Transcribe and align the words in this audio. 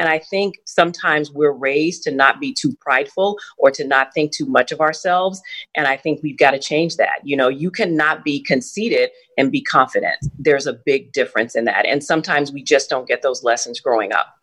And 0.00 0.08
I 0.08 0.18
think 0.18 0.54
sometimes 0.64 1.30
we're 1.30 1.52
raised 1.52 2.04
to 2.04 2.10
not 2.10 2.40
be 2.40 2.54
too 2.54 2.74
prideful 2.80 3.38
or 3.58 3.70
to 3.72 3.86
not 3.86 4.14
think 4.14 4.32
too 4.32 4.46
much 4.46 4.72
of 4.72 4.80
ourselves. 4.80 5.42
And 5.76 5.86
I 5.86 5.98
think 5.98 6.22
we've 6.22 6.38
got 6.38 6.52
to 6.52 6.58
change 6.58 6.96
that. 6.96 7.20
You 7.22 7.36
know, 7.36 7.48
you 7.48 7.70
cannot 7.70 8.24
be 8.24 8.40
conceited 8.42 9.10
and 9.36 9.52
be 9.52 9.60
confident. 9.60 10.16
There's 10.38 10.66
a 10.66 10.72
big 10.72 11.12
difference 11.12 11.54
in 11.54 11.66
that. 11.66 11.84
And 11.84 12.02
sometimes 12.02 12.50
we 12.50 12.62
just 12.62 12.88
don't 12.88 13.06
get 13.06 13.20
those 13.20 13.44
lessons 13.44 13.78
growing 13.78 14.10
up. 14.14 14.38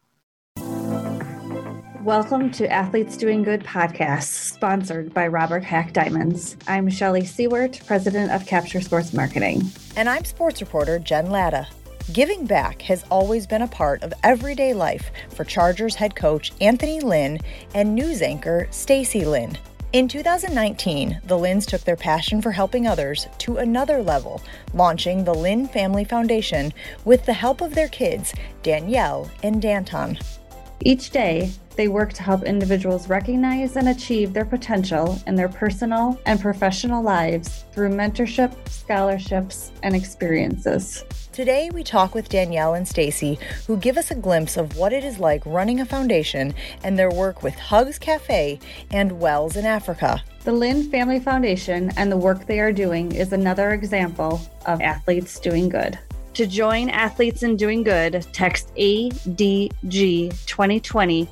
Welcome 2.04 2.52
to 2.52 2.72
Athletes 2.72 3.18
Doing 3.18 3.42
Good 3.42 3.64
podcast, 3.64 4.26
sponsored 4.26 5.12
by 5.12 5.26
Robert 5.26 5.64
Haack 5.64 5.92
Diamonds. 5.92 6.56
I'm 6.68 6.88
Shelly 6.88 7.26
Seward, 7.26 7.80
president 7.88 8.32
of 8.32 8.46
Capture 8.46 8.80
Sports 8.80 9.12
Marketing. 9.12 9.64
And 9.96 10.08
I'm 10.08 10.24
sports 10.24 10.62
reporter 10.62 11.00
Jen 11.00 11.32
Latta. 11.32 11.68
Giving 12.14 12.46
back 12.46 12.82
has 12.84 13.04
always 13.12 13.46
been 13.46 13.64
a 13.64 13.68
part 13.68 14.02
of 14.02 14.14
everyday 14.24 14.74
life 14.74 15.12
for 15.30 15.44
Chargers 15.44 15.94
head 15.94 16.16
coach 16.16 16.54
Anthony 16.62 17.02
Lynn 17.02 17.38
and 17.76 17.94
news 17.94 18.22
anchor 18.22 18.66
Stacey 18.72 19.26
Lynn. 19.26 19.58
In 19.92 20.08
2019, 20.08 21.20
the 21.26 21.36
Lynns 21.36 21.66
took 21.66 21.82
their 21.82 21.98
passion 21.98 22.42
for 22.42 22.52
helping 22.52 22.88
others 22.88 23.28
to 23.40 23.58
another 23.58 24.02
level, 24.02 24.42
launching 24.74 25.26
the 25.26 25.34
Lynn 25.34 25.68
Family 25.68 26.06
Foundation 26.06 26.72
with 27.04 27.26
the 27.26 27.34
help 27.34 27.60
of 27.60 27.76
their 27.76 27.90
kids, 27.90 28.34
Danielle 28.64 29.30
and 29.44 29.62
D'Anton. 29.62 30.18
Each 30.82 31.10
day, 31.10 31.52
they 31.76 31.88
work 31.88 32.14
to 32.14 32.24
help 32.24 32.44
individuals 32.44 33.10
recognize 33.10 33.76
and 33.76 33.90
achieve 33.90 34.34
their 34.34 34.46
potential 34.46 35.20
in 35.28 35.36
their 35.36 35.50
personal 35.50 36.20
and 36.26 36.40
professional 36.40 37.04
lives 37.04 37.66
through 37.72 37.90
mentorship, 37.90 38.54
scholarships, 38.70 39.72
and 39.84 39.96
experiences. 39.96 41.04
Today 41.32 41.70
we 41.72 41.84
talk 41.84 42.16
with 42.16 42.30
Danielle 42.30 42.74
and 42.74 42.88
Stacey, 42.88 43.38
who 43.68 43.78
give 43.78 43.98
us 43.98 44.10
a 44.10 44.16
glimpse 44.16 44.58
of 44.58 44.76
what 44.76 44.92
it 44.92 45.04
is 45.04 45.20
like 45.20 45.46
running 45.46 45.80
a 45.80 45.86
foundation 45.86 46.56
and 46.84 46.98
their 46.98 47.12
work 47.12 47.44
with 47.44 47.54
Hugs 47.54 48.00
Cafe 48.00 48.60
and 48.90 49.20
Wells 49.20 49.56
in 49.56 49.66
Africa. 49.66 50.24
The 50.46 50.52
Lynn 50.52 50.90
Family 50.90 51.20
Foundation 51.20 51.92
and 51.96 52.12
the 52.12 52.18
work 52.18 52.48
they 52.48 52.60
are 52.60 52.72
doing 52.72 53.12
is 53.12 53.34
another 53.34 53.72
example 53.72 54.42
of 54.66 54.82
athletes 54.82 55.40
doing 55.40 55.70
good. 55.70 56.00
To 56.38 56.46
join 56.46 56.90
Athletes 56.92 57.42
in 57.42 57.56
Doing 57.56 57.82
Good, 57.82 58.24
text 58.32 58.72
ADG 58.76 60.46
2020 60.46 61.28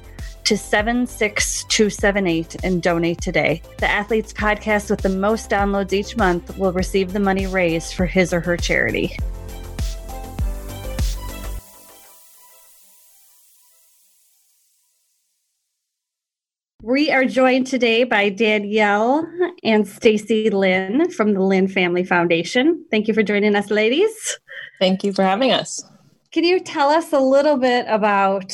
to 0.46 0.58
76278 0.58 2.56
and 2.64 2.82
donate 2.82 3.22
today. 3.22 3.62
The 3.78 3.88
Athletes 3.88 4.34
podcast 4.34 4.90
with 4.90 5.02
the 5.02 5.10
most 5.10 5.52
downloads 5.52 5.94
each 5.94 6.18
month 6.18 6.58
will 6.58 6.72
receive 6.72 7.14
the 7.14 7.20
money 7.20 7.46
raised 7.46 7.94
for 7.94 8.08
his 8.08 8.34
or 8.34 8.40
her 8.40 8.58
charity. 8.58 9.16
We 16.86 17.10
are 17.10 17.26
joined 17.26 17.66
today 17.66 18.04
by 18.04 18.30
Danielle 18.30 19.28
and 19.64 19.88
Stacey 19.88 20.52
Lynn 20.52 21.10
from 21.10 21.34
the 21.34 21.42
Lynn 21.42 21.68
Family 21.68 22.04
Foundation. 22.04 22.86
Thank 22.92 23.08
you 23.08 23.16
for 23.16 23.24
joining 23.24 23.56
us, 23.56 23.72
ladies. 23.72 24.38
Thank 24.80 25.04
you 25.04 25.12
for 25.12 25.24
having 25.24 25.52
us. 25.52 25.84
Can 26.32 26.44
you 26.44 26.60
tell 26.60 26.90
us 26.90 27.12
a 27.12 27.20
little 27.20 27.58
bit 27.58 27.88
about 27.90 28.54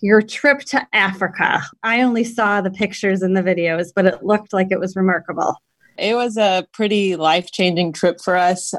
your 0.00 0.22
trip 0.22 0.60
to 0.66 0.86
Africa? 0.92 1.60
I 1.82 2.02
only 2.02 2.22
saw 2.22 2.60
the 2.60 2.70
pictures 2.70 3.20
and 3.20 3.36
the 3.36 3.42
videos, 3.42 3.88
but 3.92 4.06
it 4.06 4.22
looked 4.22 4.52
like 4.52 4.68
it 4.70 4.78
was 4.78 4.94
remarkable. 4.94 5.56
It 5.98 6.14
was 6.14 6.36
a 6.36 6.64
pretty 6.72 7.16
life 7.16 7.50
changing 7.50 7.94
trip 7.94 8.20
for 8.20 8.36
us. 8.36 8.74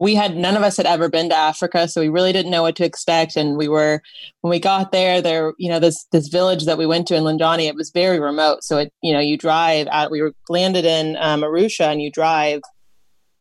We 0.00 0.14
had 0.14 0.36
none 0.36 0.56
of 0.56 0.62
us 0.62 0.76
had 0.76 0.86
ever 0.86 1.08
been 1.08 1.28
to 1.28 1.36
Africa, 1.36 1.86
so 1.86 2.00
we 2.00 2.08
really 2.08 2.32
didn't 2.32 2.50
know 2.50 2.62
what 2.62 2.74
to 2.76 2.84
expect. 2.84 3.36
And 3.36 3.56
we 3.56 3.68
were 3.68 4.02
when 4.40 4.50
we 4.50 4.58
got 4.58 4.92
there, 4.92 5.20
there, 5.20 5.52
you 5.58 5.68
know, 5.68 5.78
this 5.78 6.04
this 6.10 6.28
village 6.28 6.64
that 6.64 6.78
we 6.78 6.86
went 6.86 7.06
to 7.08 7.16
in 7.16 7.22
Linjani, 7.22 7.68
it 7.68 7.76
was 7.76 7.90
very 7.90 8.18
remote. 8.18 8.64
So 8.64 8.78
it, 8.78 8.92
you 9.02 9.12
know, 9.12 9.20
you 9.20 9.36
drive 9.36 9.86
out. 9.88 10.10
We 10.10 10.22
were 10.22 10.32
landed 10.48 10.84
in 10.84 11.16
um, 11.20 11.42
Arusha, 11.42 11.92
and 11.92 12.02
you 12.02 12.10
drive 12.10 12.62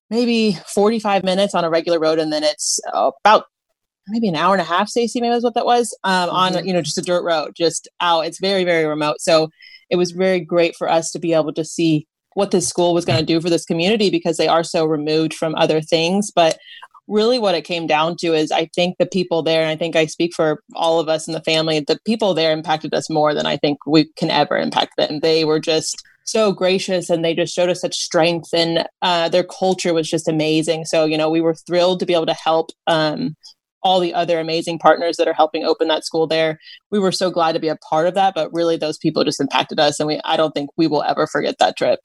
maybe 0.09 0.57
45 0.67 1.23
minutes 1.23 1.55
on 1.55 1.63
a 1.63 1.69
regular 1.69 1.99
road, 1.99 2.19
and 2.19 2.33
then 2.33 2.43
it's 2.43 2.79
about 2.89 3.45
maybe 4.09 4.27
an 4.27 4.35
hour 4.35 4.53
and 4.53 4.61
a 4.61 4.65
half, 4.65 4.89
Stacey, 4.89 5.21
maybe 5.21 5.33
was 5.33 5.43
what 5.43 5.53
that 5.53 5.65
was, 5.65 5.95
um, 6.03 6.29
mm-hmm. 6.29 6.57
on, 6.57 6.67
you 6.67 6.73
know, 6.73 6.81
just 6.81 6.97
a 6.97 7.01
dirt 7.01 7.23
road, 7.23 7.53
just 7.55 7.87
out. 8.01 8.25
It's 8.25 8.39
very, 8.39 8.63
very 8.63 8.85
remote. 8.85 9.21
So 9.21 9.49
it 9.89 9.95
was 9.95 10.11
very 10.11 10.39
great 10.39 10.75
for 10.75 10.89
us 10.89 11.11
to 11.11 11.19
be 11.19 11.33
able 11.33 11.53
to 11.53 11.65
see 11.65 12.07
what 12.33 12.51
this 12.51 12.67
school 12.67 12.93
was 12.93 13.05
going 13.05 13.19
to 13.19 13.25
do 13.25 13.41
for 13.41 13.49
this 13.49 13.65
community 13.65 14.09
because 14.09 14.37
they 14.37 14.47
are 14.47 14.63
so 14.63 14.85
removed 14.85 15.33
from 15.33 15.55
other 15.55 15.81
things. 15.81 16.31
But 16.31 16.57
really 17.07 17.39
what 17.39 17.55
it 17.55 17.63
came 17.63 17.87
down 17.87 18.15
to 18.17 18.33
is 18.33 18.51
I 18.51 18.69
think 18.75 18.97
the 18.97 19.05
people 19.05 19.41
there, 19.41 19.61
and 19.61 19.69
I 19.69 19.75
think 19.75 19.95
I 19.95 20.05
speak 20.05 20.33
for 20.33 20.63
all 20.75 20.99
of 20.99 21.09
us 21.09 21.27
in 21.27 21.33
the 21.33 21.41
family, 21.41 21.79
the 21.79 21.99
people 22.05 22.33
there 22.33 22.51
impacted 22.51 22.93
us 22.93 23.09
more 23.09 23.33
than 23.33 23.45
I 23.45 23.57
think 23.57 23.79
we 23.85 24.05
can 24.17 24.29
ever 24.29 24.57
impact 24.57 24.93
them. 24.97 25.19
They 25.19 25.43
were 25.43 25.59
just 25.59 26.03
so 26.23 26.51
gracious 26.51 27.09
and 27.09 27.25
they 27.25 27.33
just 27.33 27.55
showed 27.55 27.69
us 27.69 27.81
such 27.81 27.95
strength 27.95 28.49
and 28.53 28.87
uh, 29.01 29.29
their 29.29 29.43
culture 29.43 29.93
was 29.93 30.07
just 30.07 30.27
amazing. 30.27 30.85
So, 30.85 31.05
you 31.05 31.17
know, 31.17 31.29
we 31.29 31.41
were 31.41 31.55
thrilled 31.55 31.99
to 31.99 32.05
be 32.05 32.13
able 32.13 32.27
to 32.27 32.33
help 32.33 32.69
um, 32.85 33.35
all 33.81 33.99
the 33.99 34.13
other 34.13 34.39
amazing 34.39 34.77
partners 34.77 35.17
that 35.17 35.27
are 35.27 35.33
helping 35.33 35.63
open 35.63 35.87
that 35.87 36.05
school 36.05 36.27
there. 36.27 36.59
We 36.91 36.99
were 36.99 37.11
so 37.11 37.31
glad 37.31 37.53
to 37.53 37.59
be 37.59 37.69
a 37.69 37.77
part 37.77 38.07
of 38.07 38.13
that, 38.13 38.35
but 38.35 38.53
really 38.53 38.77
those 38.77 38.97
people 38.99 39.23
just 39.23 39.41
impacted 39.41 39.79
us 39.79 39.99
and 39.99 40.05
we 40.05 40.21
I 40.23 40.37
don't 40.37 40.51
think 40.51 40.69
we 40.77 40.85
will 40.85 41.03
ever 41.03 41.25
forget 41.25 41.55
that 41.59 41.77
trip. 41.77 41.99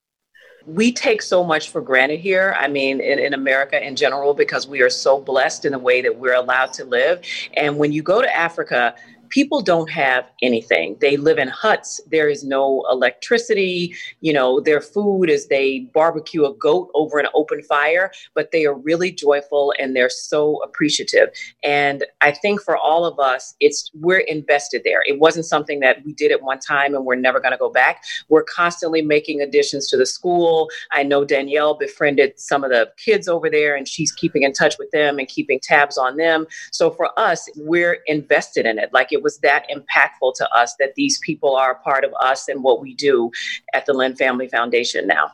We 0.66 0.92
take 0.92 1.20
so 1.20 1.44
much 1.44 1.68
for 1.68 1.80
granted 1.80 2.20
here. 2.20 2.56
I 2.58 2.68
mean, 2.68 3.00
in, 3.00 3.18
in 3.18 3.34
America 3.34 3.84
in 3.84 3.96
general, 3.96 4.34
because 4.34 4.66
we 4.66 4.80
are 4.80 4.90
so 4.90 5.20
blessed 5.20 5.64
in 5.64 5.72
the 5.72 5.78
way 5.78 6.00
that 6.02 6.18
we're 6.18 6.34
allowed 6.34 6.72
to 6.74 6.84
live. 6.84 7.20
And 7.54 7.78
when 7.78 7.92
you 7.92 8.02
go 8.02 8.22
to 8.22 8.36
Africa, 8.36 8.94
people 9.34 9.60
don't 9.60 9.90
have 9.90 10.30
anything. 10.42 10.96
They 11.00 11.16
live 11.16 11.38
in 11.38 11.48
huts. 11.48 12.00
There 12.08 12.28
is 12.28 12.44
no 12.44 12.86
electricity. 12.88 13.92
You 14.20 14.32
know, 14.32 14.60
their 14.60 14.80
food 14.80 15.28
is 15.28 15.48
they 15.48 15.90
barbecue 15.92 16.44
a 16.44 16.54
goat 16.54 16.88
over 16.94 17.18
an 17.18 17.26
open 17.34 17.60
fire, 17.62 18.12
but 18.34 18.52
they 18.52 18.64
are 18.64 18.78
really 18.78 19.10
joyful 19.10 19.74
and 19.80 19.96
they're 19.96 20.08
so 20.08 20.62
appreciative. 20.62 21.30
And 21.64 22.04
I 22.20 22.30
think 22.30 22.62
for 22.62 22.76
all 22.76 23.04
of 23.04 23.18
us, 23.18 23.56
it's 23.58 23.90
we're 23.94 24.20
invested 24.20 24.82
there. 24.84 25.00
It 25.04 25.18
wasn't 25.18 25.46
something 25.46 25.80
that 25.80 26.04
we 26.04 26.12
did 26.12 26.30
at 26.30 26.40
one 26.40 26.60
time 26.60 26.94
and 26.94 27.04
we're 27.04 27.16
never 27.16 27.40
going 27.40 27.50
to 27.50 27.58
go 27.58 27.70
back. 27.70 28.04
We're 28.28 28.44
constantly 28.44 29.02
making 29.02 29.40
additions 29.40 29.88
to 29.88 29.96
the 29.96 30.06
school. 30.06 30.70
I 30.92 31.02
know 31.02 31.24
Danielle 31.24 31.74
befriended 31.76 32.38
some 32.38 32.62
of 32.62 32.70
the 32.70 32.92
kids 33.04 33.26
over 33.26 33.50
there 33.50 33.74
and 33.74 33.88
she's 33.88 34.12
keeping 34.12 34.44
in 34.44 34.52
touch 34.52 34.76
with 34.78 34.92
them 34.92 35.18
and 35.18 35.26
keeping 35.26 35.58
tabs 35.58 35.98
on 35.98 36.18
them. 36.18 36.46
So 36.70 36.92
for 36.92 37.10
us, 37.18 37.48
we're 37.56 37.98
invested 38.06 38.64
in 38.64 38.78
it. 38.78 38.90
Like 38.92 39.08
it 39.10 39.23
was 39.24 39.38
that 39.38 39.66
impactful 39.68 40.34
to 40.36 40.48
us 40.56 40.76
that 40.78 40.94
these 40.94 41.18
people 41.24 41.56
are 41.56 41.72
a 41.72 41.80
part 41.80 42.04
of 42.04 42.12
us 42.20 42.48
and 42.48 42.62
what 42.62 42.80
we 42.80 42.94
do 42.94 43.32
at 43.72 43.86
the 43.86 43.92
Lynn 43.92 44.14
Family 44.14 44.48
Foundation 44.48 45.08
now. 45.08 45.32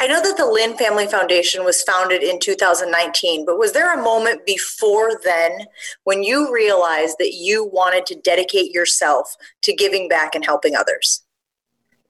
I 0.00 0.08
know 0.08 0.20
that 0.20 0.36
the 0.36 0.46
Lynn 0.46 0.76
Family 0.76 1.06
Foundation 1.06 1.64
was 1.64 1.80
founded 1.82 2.24
in 2.24 2.40
2019, 2.40 3.46
but 3.46 3.56
was 3.56 3.72
there 3.72 3.94
a 3.94 4.02
moment 4.02 4.44
before 4.44 5.12
then 5.22 5.66
when 6.02 6.24
you 6.24 6.52
realized 6.52 7.18
that 7.20 7.34
you 7.34 7.64
wanted 7.72 8.04
to 8.06 8.16
dedicate 8.16 8.72
yourself 8.72 9.36
to 9.62 9.72
giving 9.72 10.08
back 10.08 10.34
and 10.34 10.44
helping 10.44 10.74
others? 10.74 11.22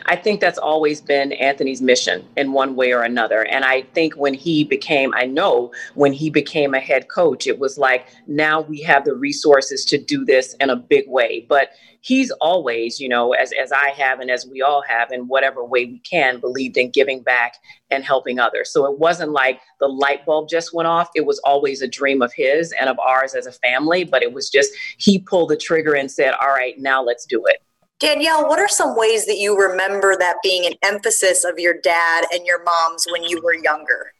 I 0.07 0.17
think 0.17 0.41
that's 0.41 0.59
always 0.59 1.01
been 1.01 1.33
Anthony's 1.33 1.81
mission 1.81 2.25
in 2.37 2.53
one 2.53 2.77
way 2.77 2.93
or 2.93 3.03
another. 3.03 3.45
And 3.47 3.65
I 3.65 3.83
think 3.95 4.15
when 4.15 4.35
he 4.35 4.65
became, 4.65 5.13
I 5.15 5.27
know 5.27 5.73
when 5.95 6.13
he 6.13 6.31
became 6.31 6.75
a 6.75 6.81
head 6.81 7.09
coach, 7.09 7.47
it 7.47 7.59
was 7.59 7.79
like, 7.79 8.09
now 8.27 8.61
we 8.61 8.81
have 8.83 9.05
the 9.05 9.15
resources 9.15 9.85
to 9.87 9.99
do 9.99 10.25
this 10.25 10.55
in 10.61 10.71
a 10.71 10.77
big 10.77 11.05
way. 11.09 11.47
But 11.49 11.71
he's 12.01 12.31
always, 12.41 12.99
you 13.01 13.09
know, 13.09 13.33
as, 13.33 13.53
as 13.63 13.71
I 13.73 13.91
have 13.91 14.21
and 14.21 14.31
as 14.31 14.47
we 14.47 14.61
all 14.61 14.83
have, 14.89 15.13
in 15.13 15.29
whatever 15.29 15.65
way 15.65 15.87
we 15.87 15.99
can, 16.01 16.41
believed 16.41 16.77
in 16.77 16.91
giving 16.91 17.23
back 17.23 17.55
and 17.91 18.05
helping 18.05 18.39
others. 18.39 18.73
So 18.73 18.87
it 18.91 18.99
wasn't 18.99 19.31
like 19.31 19.61
the 19.79 19.89
light 19.89 20.27
bulb 20.27 20.49
just 20.49 20.75
went 20.75 20.89
off. 20.89 21.11
It 21.15 21.27
was 21.27 21.39
always 21.41 21.83
a 21.83 21.89
dream 21.89 22.23
of 22.23 22.33
his 22.35 22.73
and 22.73 22.89
of 22.89 22.99
ours 22.99 23.35
as 23.35 23.47
a 23.47 23.53
family. 23.53 24.05
But 24.05 24.23
it 24.23 24.33
was 24.33 24.51
just, 24.51 24.73
he 24.99 25.19
pulled 25.19 25.51
the 25.51 25.57
trigger 25.57 25.95
and 25.95 26.11
said, 26.11 26.35
all 26.41 26.49
right, 26.49 26.75
now 26.79 27.03
let's 27.03 27.25
do 27.27 27.45
it. 27.47 27.63
Danielle, 28.03 28.49
what 28.49 28.59
are 28.59 28.69
some 28.69 28.97
ways 28.97 29.27
that 29.27 29.37
you 29.37 29.57
remember 29.57 30.17
that 30.19 30.39
being 30.43 30.67
an 30.67 30.73
emphasis 30.83 31.45
of 31.45 31.61
your 31.61 31.75
dad 31.85 32.25
and 32.33 32.45
your 32.45 32.61
mom's 32.65 33.07
when 33.09 33.23
you 33.23 33.41
were 33.41 33.55
younger? 33.55 34.13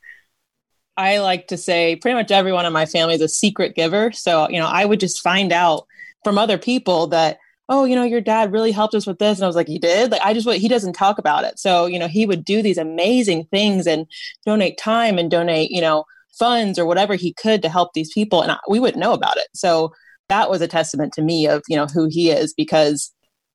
I 0.97 1.19
like 1.19 1.49
to 1.49 1.57
say 1.57 1.97
pretty 1.97 2.15
much 2.15 2.31
everyone 2.31 2.65
in 2.65 2.73
my 2.73 2.87
family 2.87 3.15
is 3.15 3.21
a 3.21 3.29
secret 3.29 3.75
giver. 3.75 4.13
So, 4.13 4.49
you 4.49 4.61
know, 4.61 4.69
I 4.69 4.85
would 4.85 5.01
just 5.01 5.21
find 5.21 5.53
out 5.53 5.89
from 6.23 6.39
other 6.39 6.59
people 6.59 7.09
that, 7.09 7.39
oh, 7.69 7.85
you 7.85 7.97
know, 7.97 8.05
your 8.05 8.21
dad 8.21 8.53
really 8.53 8.71
helped 8.71 8.95
us 8.95 9.05
with 9.05 9.19
this. 9.19 9.39
And 9.39 9.45
I 9.45 9.49
was 9.49 9.57
like, 9.57 9.67
he 9.67 9.81
did? 9.81 10.13
Like, 10.13 10.23
I 10.23 10.33
just, 10.33 10.49
he 10.49 10.69
doesn't 10.69 10.93
talk 10.93 11.19
about 11.19 11.43
it. 11.43 11.59
So, 11.59 11.87
you 11.87 11.99
know, 11.99 12.07
he 12.07 12.25
would 12.25 12.45
do 12.45 12.63
these 12.63 12.79
amazing 12.79 13.47
things 13.47 13.89
and 13.89 14.07
donate 14.47 14.79
time 14.79 15.19
and 15.19 15.29
donate, 15.29 15.73
you 15.73 15.81
know, 15.81 16.05
funds 16.39 16.79
or 16.79 16.87
whatever 16.87 17.17
he 17.17 17.33
could 17.33 17.63
to 17.63 17.69
help 17.69 17.95
these 17.95 18.13
people. 18.13 18.43
And 18.43 18.53
I, 18.53 18.59
we 18.69 18.79
wouldn't 18.79 19.01
know 19.01 19.13
about 19.13 19.39
it. 19.39 19.49
So 19.55 19.93
that 20.29 20.49
was 20.49 20.61
a 20.61 20.69
testament 20.69 21.15
to 21.15 21.23
me 21.23 21.49
of, 21.49 21.65
you 21.69 21.75
know, 21.75 21.87
who 21.87 22.07
he 22.09 22.31
is 22.31 22.55
because 22.55 23.12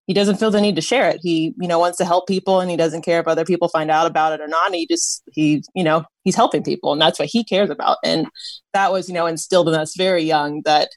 he 0.07 0.13
doesn't 0.13 0.37
feel 0.37 0.49
the 0.49 0.61
need 0.61 0.77
to 0.77 0.81
share 0.81 1.09
it. 1.09 1.19
He, 1.21 1.53
you 1.59 1.67
know, 1.67 1.79
wants 1.79 1.97
to 1.97 2.05
help 2.05 2.27
people 2.27 2.61
and 2.61 2.71
he 2.71 2.77
doesn't 2.77 3.03
care 3.03 3.19
if 3.19 3.27
other 3.27 3.43
people 3.43 3.67
find 3.67 3.91
out 3.91 4.07
about 4.07 4.31
it 4.31 4.41
or 4.41 4.47
not. 4.47 4.73
he 4.73 4.87
just, 4.87 5.21
he, 5.33 5.63
you 5.75 5.83
know, 5.83 6.05
he's 6.23 6.35
helping 6.35 6.63
people 6.63 6.93
and 6.93 7.01
that's 7.01 7.19
what 7.19 7.27
he 7.27 7.43
cares 7.43 7.69
about. 7.69 7.97
And 8.03 8.27
that 8.73 8.91
was, 8.91 9.09
you 9.09 9.13
know, 9.13 9.25
instilled 9.25 9.67
in 9.67 9.75
us 9.75 9.95
very 9.97 10.23
young 10.23 10.61
that 10.63 10.89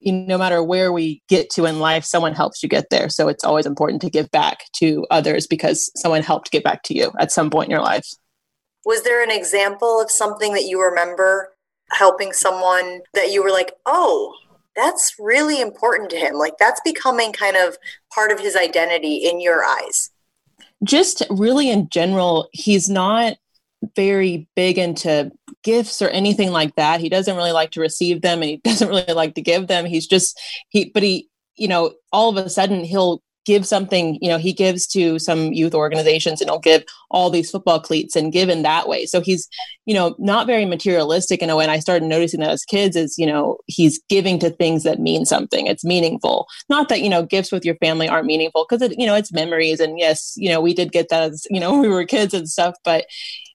you 0.00 0.12
know, 0.12 0.26
no 0.26 0.38
matter 0.38 0.62
where 0.62 0.92
we 0.92 1.22
get 1.28 1.48
to 1.50 1.64
in 1.64 1.80
life, 1.80 2.04
someone 2.04 2.34
helps 2.34 2.62
you 2.62 2.68
get 2.68 2.90
there. 2.90 3.08
So 3.08 3.28
it's 3.28 3.42
always 3.42 3.64
important 3.64 4.02
to 4.02 4.10
give 4.10 4.30
back 4.30 4.58
to 4.76 5.06
others 5.10 5.46
because 5.46 5.90
someone 5.96 6.22
helped 6.22 6.50
get 6.50 6.62
back 6.62 6.82
to 6.84 6.94
you 6.94 7.12
at 7.18 7.32
some 7.32 7.48
point 7.48 7.68
in 7.68 7.70
your 7.70 7.80
life. 7.80 8.06
Was 8.84 9.02
there 9.02 9.24
an 9.24 9.30
example 9.30 10.00
of 10.00 10.10
something 10.10 10.52
that 10.52 10.64
you 10.64 10.80
remember 10.80 11.54
helping 11.90 12.32
someone 12.32 13.00
that 13.14 13.32
you 13.32 13.42
were 13.42 13.50
like, 13.50 13.72
oh, 13.86 14.34
that's 14.76 15.14
really 15.18 15.60
important 15.60 16.10
to 16.10 16.16
him? 16.16 16.34
Like 16.34 16.58
that's 16.58 16.80
becoming 16.84 17.32
kind 17.32 17.56
of 17.56 17.76
part 18.12 18.30
of 18.30 18.40
his 18.40 18.56
identity 18.56 19.16
in 19.16 19.40
your 19.40 19.64
eyes? 19.64 20.10
Just 20.84 21.22
really 21.30 21.70
in 21.70 21.88
general, 21.88 22.48
he's 22.52 22.88
not 22.88 23.36
very 23.94 24.48
big 24.56 24.78
into 24.78 25.30
gifts 25.62 26.00
or 26.02 26.08
anything 26.08 26.50
like 26.50 26.74
that. 26.76 27.00
He 27.00 27.08
doesn't 27.08 27.36
really 27.36 27.52
like 27.52 27.72
to 27.72 27.80
receive 27.80 28.22
them 28.22 28.42
and 28.42 28.50
he 28.50 28.56
doesn't 28.64 28.88
really 28.88 29.12
like 29.12 29.34
to 29.34 29.42
give 29.42 29.66
them. 29.66 29.84
He's 29.84 30.06
just 30.06 30.40
he 30.68 30.90
but 30.90 31.02
he, 31.02 31.28
you 31.56 31.68
know, 31.68 31.94
all 32.12 32.30
of 32.30 32.44
a 32.44 32.48
sudden 32.48 32.84
he'll 32.84 33.22
give 33.46 33.66
something, 33.66 34.18
you 34.20 34.28
know, 34.28 34.38
he 34.38 34.52
gives 34.52 34.86
to 34.88 35.18
some 35.18 35.52
youth 35.52 35.74
organizations 35.74 36.40
and 36.40 36.50
he'll 36.50 36.58
give 36.58 36.84
all 37.10 37.30
these 37.30 37.50
football 37.50 37.80
cleats 37.80 38.16
and 38.16 38.32
give 38.32 38.48
in 38.48 38.62
that 38.62 38.88
way. 38.88 39.06
So 39.06 39.20
he's, 39.20 39.48
you 39.86 39.94
know, 39.94 40.16
not 40.18 40.46
very 40.46 40.64
materialistic 40.64 41.40
in 41.40 41.48
a 41.48 41.56
way. 41.56 41.64
And 41.64 41.70
I 41.70 41.78
started 41.78 42.06
noticing 42.06 42.40
that 42.40 42.50
as 42.50 42.64
kids 42.64 42.96
is, 42.96 43.16
you 43.16 43.26
know, 43.26 43.58
he's 43.66 44.02
giving 44.08 44.38
to 44.40 44.50
things 44.50 44.82
that 44.82 44.98
mean 44.98 45.24
something. 45.24 45.66
It's 45.66 45.84
meaningful. 45.84 46.46
Not 46.68 46.88
that, 46.88 47.02
you 47.02 47.08
know, 47.08 47.22
gifts 47.22 47.52
with 47.52 47.64
your 47.64 47.76
family 47.76 48.08
aren't 48.08 48.26
meaningful 48.26 48.66
because 48.68 48.82
it, 48.82 48.98
you 48.98 49.06
know, 49.06 49.14
it's 49.14 49.32
memories. 49.32 49.80
And 49.80 49.98
yes, 49.98 50.34
you 50.36 50.50
know, 50.50 50.60
we 50.60 50.74
did 50.74 50.90
get 50.90 51.08
that 51.10 51.22
as, 51.22 51.46
you 51.48 51.60
know, 51.60 51.78
we 51.80 51.88
were 51.88 52.04
kids 52.04 52.34
and 52.34 52.48
stuff, 52.48 52.74
but 52.84 53.06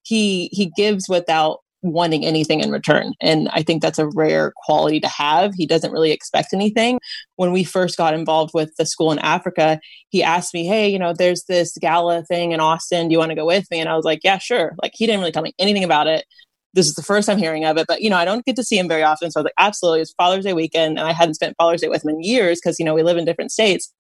he 0.04 0.50
he 0.52 0.72
gives 0.76 1.08
without 1.08 1.60
wanting 1.82 2.26
anything 2.26 2.60
in 2.60 2.72
return. 2.72 3.14
And 3.22 3.50
I 3.50 3.64
think 3.64 3.82
that's 3.82 4.00
a 4.00 4.08
rare 4.08 4.54
quality 4.56 5.00
to 5.00 5.08
have. 5.08 5.54
He 5.56 5.66
doesn't 5.66 5.92
really 5.92 6.12
expect 6.12 6.54
anything. 6.54 7.00
When 7.36 7.52
we 7.52 7.64
first 7.64 7.98
got 7.98 8.14
involved 8.14 8.54
with 8.54 8.76
the 8.78 8.86
school 8.86 9.12
in 9.12 9.20
Africa, 9.20 9.80
he 10.10 10.22
asked 10.22 10.54
me, 10.54 10.66
Hey, 10.66 10.90
you 10.90 11.00
know, 11.00 11.14
there's 11.14 11.44
this 11.46 11.78
gala 11.78 12.24
thing 12.24 12.52
in 12.52 12.60
Austin. 12.60 13.08
Do 13.08 13.14
you 13.14 13.20
want 13.20 13.32
to 13.32 13.36
go 13.36 13.46
with 13.46 13.70
me? 13.72 13.80
And 13.80 13.90
I 13.90 13.96
was 13.96 14.06
like, 14.06 14.20
Yeah, 14.24 14.38
sure. 14.38 14.76
Like 14.82 14.92
he 14.96 15.06
didn't 15.06 15.22
really 15.22 15.32
tell 15.32 15.44
me 15.44 15.54
anything 15.58 15.84
about 15.84 16.08
it. 16.08 16.26
This 16.74 16.88
is 16.88 16.96
the 16.96 17.04
first 17.04 17.28
time 17.28 17.38
hearing 17.38 17.66
of 17.66 17.78
it, 17.78 17.88
but 17.88 18.02
you 18.02 18.10
know, 18.10 18.16
I 18.16 18.24
don't 18.24 18.46
get 18.46 18.56
to 18.56 18.64
see 18.64 18.78
him 18.78 18.88
very 18.88 19.04
often. 19.04 19.30
So 19.30 19.40
I 19.40 19.42
was 19.42 19.46
like, 19.46 19.54
absolutely, 19.58 20.02
it's 20.02 20.14
Father's 20.14 20.46
Day 20.46 20.54
weekend. 20.54 20.98
And 20.98 21.08
I 21.08 21.12
hadn't 21.12 21.34
spent 21.34 21.58
Father's 21.58 21.82
Day 21.82 21.90
with 21.90 22.06
him 22.06 22.12
in 22.12 22.24
years 22.24 22.60
because, 22.62 22.80
you 22.80 22.86
know, 22.86 22.94
we 22.94 23.04
live 23.04 23.18
in 23.18 23.26
different 23.26 23.52
states. 23.52 23.92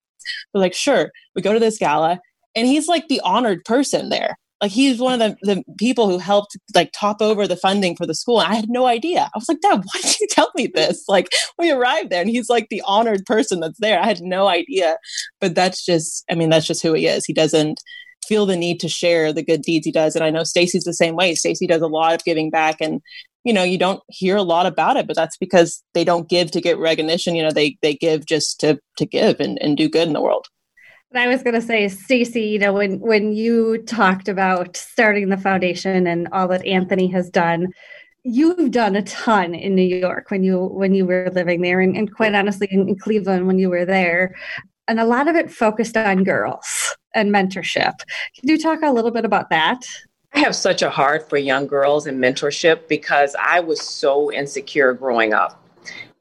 We're 0.53 0.61
like, 0.61 0.73
sure, 0.73 1.11
we 1.35 1.41
go 1.41 1.51
to 1.51 1.59
this 1.59 1.77
gala. 1.77 2.21
And 2.55 2.67
he's 2.67 2.87
like 2.87 3.07
the 3.07 3.21
honored 3.21 3.65
person 3.65 4.09
there 4.09 4.37
like 4.61 4.71
he's 4.71 4.99
one 4.99 5.19
of 5.19 5.35
the, 5.41 5.55
the 5.55 5.63
people 5.77 6.07
who 6.07 6.19
helped 6.19 6.55
like 6.75 6.91
top 6.93 7.21
over 7.21 7.47
the 7.47 7.57
funding 7.57 7.95
for 7.95 8.05
the 8.05 8.13
school 8.13 8.39
and 8.39 8.51
i 8.51 8.55
had 8.55 8.69
no 8.69 8.85
idea. 8.85 9.29
I 9.33 9.37
was 9.37 9.49
like 9.49 9.61
dad 9.61 9.77
why 9.77 10.01
did 10.01 10.19
you 10.19 10.27
tell 10.29 10.51
me 10.55 10.67
this? 10.73 11.03
Like 11.11 11.29
we 11.59 11.71
arrived 11.71 12.09
there 12.09 12.21
and 12.21 12.29
he's 12.29 12.49
like 12.49 12.67
the 12.69 12.81
honored 12.85 13.25
person 13.25 13.59
that's 13.59 13.79
there. 13.79 13.99
I 13.99 14.05
had 14.05 14.21
no 14.21 14.47
idea. 14.47 14.97
But 15.41 15.55
that's 15.55 15.83
just 15.83 16.23
i 16.29 16.35
mean 16.35 16.49
that's 16.49 16.67
just 16.67 16.81
who 16.83 16.93
he 16.93 17.07
is. 17.07 17.25
He 17.25 17.33
doesn't 17.33 17.81
feel 18.27 18.45
the 18.45 18.55
need 18.55 18.79
to 18.81 18.87
share 18.87 19.33
the 19.33 19.43
good 19.43 19.63
deeds 19.63 19.83
he 19.83 19.91
does 19.91 20.15
and 20.15 20.23
i 20.23 20.29
know 20.29 20.43
stacey's 20.43 20.83
the 20.83 20.93
same 20.93 21.15
way. 21.15 21.35
Stacey 21.35 21.67
does 21.67 21.81
a 21.81 21.87
lot 21.87 22.13
of 22.13 22.23
giving 22.23 22.49
back 22.49 22.77
and 22.79 23.01
you 23.43 23.51
know 23.51 23.63
you 23.63 23.77
don't 23.77 24.01
hear 24.07 24.35
a 24.35 24.43
lot 24.43 24.65
about 24.67 24.95
it 24.95 25.07
but 25.07 25.15
that's 25.15 25.37
because 25.37 25.83
they 25.93 26.03
don't 26.03 26.29
give 26.29 26.51
to 26.51 26.61
get 26.61 26.77
recognition. 26.77 27.35
You 27.35 27.43
know 27.43 27.51
they 27.51 27.77
they 27.81 27.95
give 27.95 28.25
just 28.25 28.59
to 28.61 28.79
to 28.97 29.05
give 29.05 29.39
and, 29.39 29.61
and 29.61 29.75
do 29.75 29.89
good 29.89 30.07
in 30.07 30.13
the 30.13 30.21
world 30.21 30.47
I 31.13 31.27
was 31.27 31.43
going 31.43 31.55
to 31.55 31.61
say, 31.61 31.87
Stacey, 31.89 32.43
you 32.43 32.59
know, 32.59 32.73
when 32.73 32.99
when 32.99 33.33
you 33.33 33.79
talked 33.79 34.29
about 34.29 34.77
starting 34.77 35.29
the 35.29 35.37
foundation 35.37 36.07
and 36.07 36.27
all 36.31 36.47
that 36.47 36.65
Anthony 36.65 37.07
has 37.07 37.29
done, 37.29 37.73
you've 38.23 38.71
done 38.71 38.95
a 38.95 39.01
ton 39.03 39.53
in 39.53 39.75
New 39.75 39.81
York 39.81 40.31
when 40.31 40.43
you 40.43 40.65
when 40.65 40.93
you 40.93 41.05
were 41.05 41.29
living 41.33 41.61
there, 41.61 41.81
and, 41.81 41.97
and 41.97 42.15
quite 42.15 42.33
honestly, 42.33 42.67
in, 42.71 42.87
in 42.87 42.97
Cleveland 42.97 43.45
when 43.45 43.59
you 43.59 43.69
were 43.69 43.85
there, 43.85 44.35
and 44.87 44.99
a 44.99 45.05
lot 45.05 45.27
of 45.27 45.35
it 45.35 45.51
focused 45.51 45.97
on 45.97 46.23
girls 46.23 46.95
and 47.13 47.33
mentorship. 47.33 47.99
Can 48.39 48.49
you 48.49 48.57
talk 48.57 48.81
a 48.81 48.91
little 48.91 49.11
bit 49.11 49.25
about 49.25 49.49
that? 49.49 49.83
I 50.33 50.39
have 50.39 50.55
such 50.55 50.81
a 50.81 50.89
heart 50.89 51.29
for 51.29 51.37
young 51.37 51.67
girls 51.67 52.07
and 52.07 52.23
mentorship 52.23 52.87
because 52.87 53.35
I 53.37 53.59
was 53.59 53.81
so 53.81 54.31
insecure 54.31 54.93
growing 54.93 55.33
up. 55.33 55.61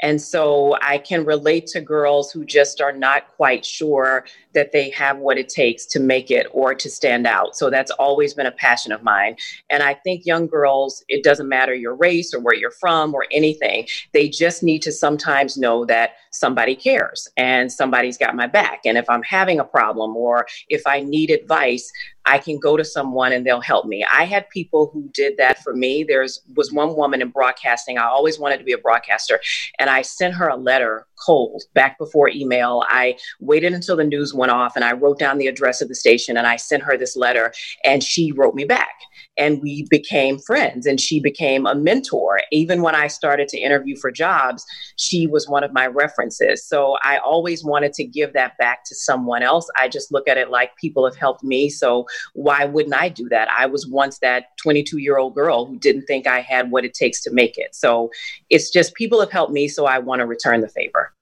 And 0.02 0.20
so 0.20 0.76
I 0.80 0.98
can 0.98 1.24
relate 1.24 1.66
to 1.68 1.80
girls 1.80 2.32
who 2.32 2.44
just 2.44 2.80
are 2.80 2.92
not 2.92 3.28
quite 3.36 3.64
sure 3.64 4.24
that 4.54 4.72
they 4.72 4.90
have 4.90 5.18
what 5.18 5.38
it 5.38 5.48
takes 5.48 5.86
to 5.86 6.00
make 6.00 6.30
it 6.30 6.46
or 6.52 6.74
to 6.74 6.90
stand 6.90 7.26
out. 7.26 7.56
So 7.56 7.70
that's 7.70 7.90
always 7.92 8.34
been 8.34 8.46
a 8.46 8.52
passion 8.52 8.92
of 8.92 9.02
mine. 9.02 9.36
And 9.68 9.82
I 9.82 9.94
think 9.94 10.26
young 10.26 10.46
girls, 10.46 11.04
it 11.08 11.22
doesn't 11.22 11.48
matter 11.48 11.74
your 11.74 11.94
race 11.94 12.34
or 12.34 12.40
where 12.40 12.54
you're 12.54 12.70
from 12.70 13.14
or 13.14 13.26
anything, 13.30 13.86
they 14.12 14.28
just 14.28 14.62
need 14.62 14.82
to 14.82 14.92
sometimes 14.92 15.56
know 15.56 15.84
that 15.86 16.12
somebody 16.32 16.76
cares 16.76 17.28
and 17.36 17.70
somebody's 17.70 18.16
got 18.16 18.36
my 18.36 18.46
back. 18.46 18.80
And 18.84 18.96
if 18.96 19.08
I'm 19.08 19.22
having 19.22 19.58
a 19.58 19.64
problem 19.64 20.16
or 20.16 20.46
if 20.68 20.86
I 20.86 21.00
need 21.00 21.30
advice, 21.30 21.90
I 22.26 22.38
can 22.38 22.58
go 22.58 22.76
to 22.76 22.84
someone 22.84 23.32
and 23.32 23.46
they'll 23.46 23.60
help 23.60 23.86
me. 23.86 24.04
I 24.12 24.24
had 24.24 24.48
people 24.50 24.90
who 24.92 25.08
did 25.14 25.36
that 25.38 25.62
for 25.62 25.74
me. 25.74 26.04
There's 26.04 26.42
was 26.54 26.72
one 26.72 26.94
woman 26.94 27.22
in 27.22 27.30
broadcasting. 27.30 27.98
I 27.98 28.04
always 28.04 28.38
wanted 28.38 28.58
to 28.58 28.64
be 28.64 28.72
a 28.72 28.78
broadcaster 28.78 29.40
and 29.78 29.90
I 29.90 30.02
sent 30.02 30.34
her 30.34 30.48
a 30.48 30.56
letter 30.56 31.06
cold 31.24 31.62
back 31.74 31.98
before 31.98 32.28
email. 32.28 32.84
I 32.88 33.16
waited 33.40 33.72
until 33.72 33.96
the 33.96 34.04
news 34.04 34.34
went 34.40 34.50
off 34.50 34.74
and 34.74 34.84
I 34.84 34.92
wrote 34.92 35.18
down 35.18 35.36
the 35.36 35.46
address 35.46 35.82
of 35.82 35.88
the 35.88 35.94
station 35.94 36.36
and 36.38 36.46
I 36.46 36.56
sent 36.56 36.82
her 36.82 36.96
this 36.96 37.14
letter 37.14 37.52
and 37.84 38.02
she 38.02 38.32
wrote 38.32 38.54
me 38.54 38.64
back. 38.64 38.94
And 39.36 39.60
we 39.62 39.86
became 39.90 40.38
friends 40.38 40.86
and 40.86 40.98
she 40.98 41.20
became 41.20 41.66
a 41.66 41.74
mentor. 41.74 42.40
Even 42.50 42.80
when 42.82 42.94
i 42.94 43.06
started 43.06 43.48
to 43.48 43.58
interview 43.58 43.96
for 44.00 44.10
jobs 44.10 44.64
she 44.96 45.26
was 45.26 45.48
one 45.48 45.62
of 45.62 45.72
my 45.72 45.86
references. 45.86 46.66
So 46.66 46.96
i 47.02 47.18
always 47.18 47.62
wanted 47.62 47.92
to 47.94 48.04
give 48.04 48.32
that 48.32 48.56
back 48.58 48.84
to 48.86 48.94
someone 48.94 49.42
else. 49.42 49.68
I 49.76 49.88
just 49.88 50.10
look 50.10 50.26
at 50.26 50.38
it 50.38 50.50
like 50.50 50.76
people 50.76 51.04
have 51.04 51.16
helped 51.16 51.44
me. 51.44 51.68
So 51.68 52.06
why 52.32 52.64
wouldn't 52.64 52.94
i 52.94 53.08
do 53.08 53.28
that? 53.28 53.48
I 53.50 53.66
was 53.66 53.86
once 53.86 54.18
that 54.20 54.46
22 54.62 54.98
year 54.98 55.18
old 55.18 55.34
girl 55.34 55.66
who 55.66 55.78
didn't 55.78 56.06
think 56.06 56.26
i 56.26 56.40
had 56.40 56.70
what 56.70 56.84
it 56.84 56.94
takes 56.94 57.22
to 57.24 57.30
make 57.30 57.58
it. 57.58 57.74
So 57.74 58.10
it's 58.48 58.70
just 58.70 58.94
people 58.94 59.20
have 59.20 59.30
helped 59.30 59.52
me 59.52 59.68
so 59.68 59.84
i 59.84 59.98
want 59.98 60.20
to 60.20 60.26
return 60.26 60.60
the 60.62 60.68
favor 60.68 61.12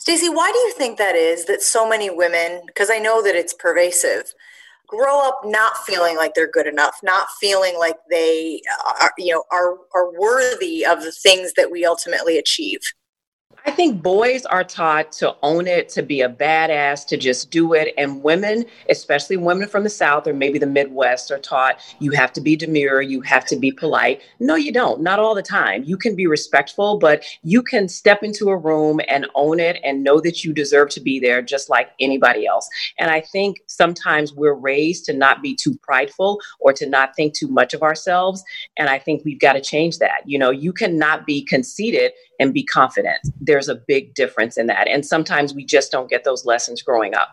Stacey, 0.00 0.30
why 0.30 0.50
do 0.50 0.58
you 0.58 0.72
think 0.72 0.96
that 0.96 1.14
is 1.14 1.44
that 1.44 1.60
so 1.60 1.86
many 1.86 2.08
women, 2.08 2.62
because 2.66 2.88
I 2.88 2.98
know 2.98 3.22
that 3.22 3.36
it's 3.36 3.52
pervasive, 3.52 4.32
grow 4.86 5.20
up 5.20 5.40
not 5.44 5.76
feeling 5.84 6.16
like 6.16 6.32
they're 6.34 6.50
good 6.50 6.66
enough, 6.66 6.96
not 7.02 7.28
feeling 7.38 7.78
like 7.78 7.96
they 8.08 8.62
are, 8.98 9.12
you 9.18 9.34
know, 9.34 9.44
are 9.52 9.74
are 9.94 10.10
worthy 10.18 10.86
of 10.86 11.02
the 11.02 11.12
things 11.12 11.52
that 11.52 11.70
we 11.70 11.84
ultimately 11.84 12.38
achieve. 12.38 12.80
I 13.66 13.70
think 13.70 14.02
boys 14.02 14.46
are 14.46 14.64
taught 14.64 15.12
to 15.12 15.36
own 15.42 15.66
it, 15.66 15.88
to 15.90 16.02
be 16.02 16.22
a 16.22 16.28
badass, 16.28 17.06
to 17.08 17.16
just 17.16 17.50
do 17.50 17.74
it. 17.74 17.92
And 17.98 18.22
women, 18.22 18.64
especially 18.88 19.36
women 19.36 19.68
from 19.68 19.84
the 19.84 19.90
South 19.90 20.26
or 20.26 20.32
maybe 20.32 20.58
the 20.58 20.66
Midwest, 20.66 21.30
are 21.30 21.38
taught 21.38 21.80
you 21.98 22.10
have 22.12 22.32
to 22.34 22.40
be 22.40 22.56
demure, 22.56 23.02
you 23.02 23.20
have 23.22 23.44
to 23.46 23.56
be 23.56 23.70
polite. 23.70 24.22
No, 24.38 24.54
you 24.54 24.72
don't. 24.72 25.02
Not 25.02 25.18
all 25.18 25.34
the 25.34 25.42
time. 25.42 25.84
You 25.84 25.96
can 25.96 26.16
be 26.16 26.26
respectful, 26.26 26.98
but 26.98 27.24
you 27.42 27.62
can 27.62 27.88
step 27.88 28.22
into 28.22 28.48
a 28.48 28.56
room 28.56 29.00
and 29.08 29.26
own 29.34 29.60
it 29.60 29.78
and 29.84 30.02
know 30.02 30.20
that 30.20 30.42
you 30.44 30.52
deserve 30.52 30.88
to 30.90 31.00
be 31.00 31.20
there 31.20 31.42
just 31.42 31.68
like 31.68 31.90
anybody 32.00 32.46
else. 32.46 32.68
And 32.98 33.10
I 33.10 33.20
think 33.20 33.58
sometimes 33.66 34.32
we're 34.32 34.54
raised 34.54 35.04
to 35.06 35.12
not 35.12 35.42
be 35.42 35.54
too 35.54 35.76
prideful 35.82 36.40
or 36.60 36.72
to 36.72 36.88
not 36.88 37.14
think 37.14 37.34
too 37.34 37.48
much 37.48 37.74
of 37.74 37.82
ourselves. 37.82 38.42
And 38.76 38.88
I 38.88 38.98
think 38.98 39.22
we've 39.24 39.40
got 39.40 39.52
to 39.54 39.60
change 39.60 39.98
that. 39.98 40.22
You 40.24 40.38
know, 40.38 40.50
you 40.50 40.72
cannot 40.72 41.26
be 41.26 41.42
conceited 41.44 42.12
and 42.40 42.52
be 42.52 42.64
confident. 42.64 43.18
There's 43.40 43.68
a 43.68 43.76
big 43.76 44.14
difference 44.14 44.56
in 44.56 44.66
that. 44.66 44.88
And 44.88 45.06
sometimes 45.06 45.54
we 45.54 45.64
just 45.64 45.92
don't 45.92 46.10
get 46.10 46.24
those 46.24 46.44
lessons 46.44 46.82
growing 46.82 47.14
up. 47.14 47.28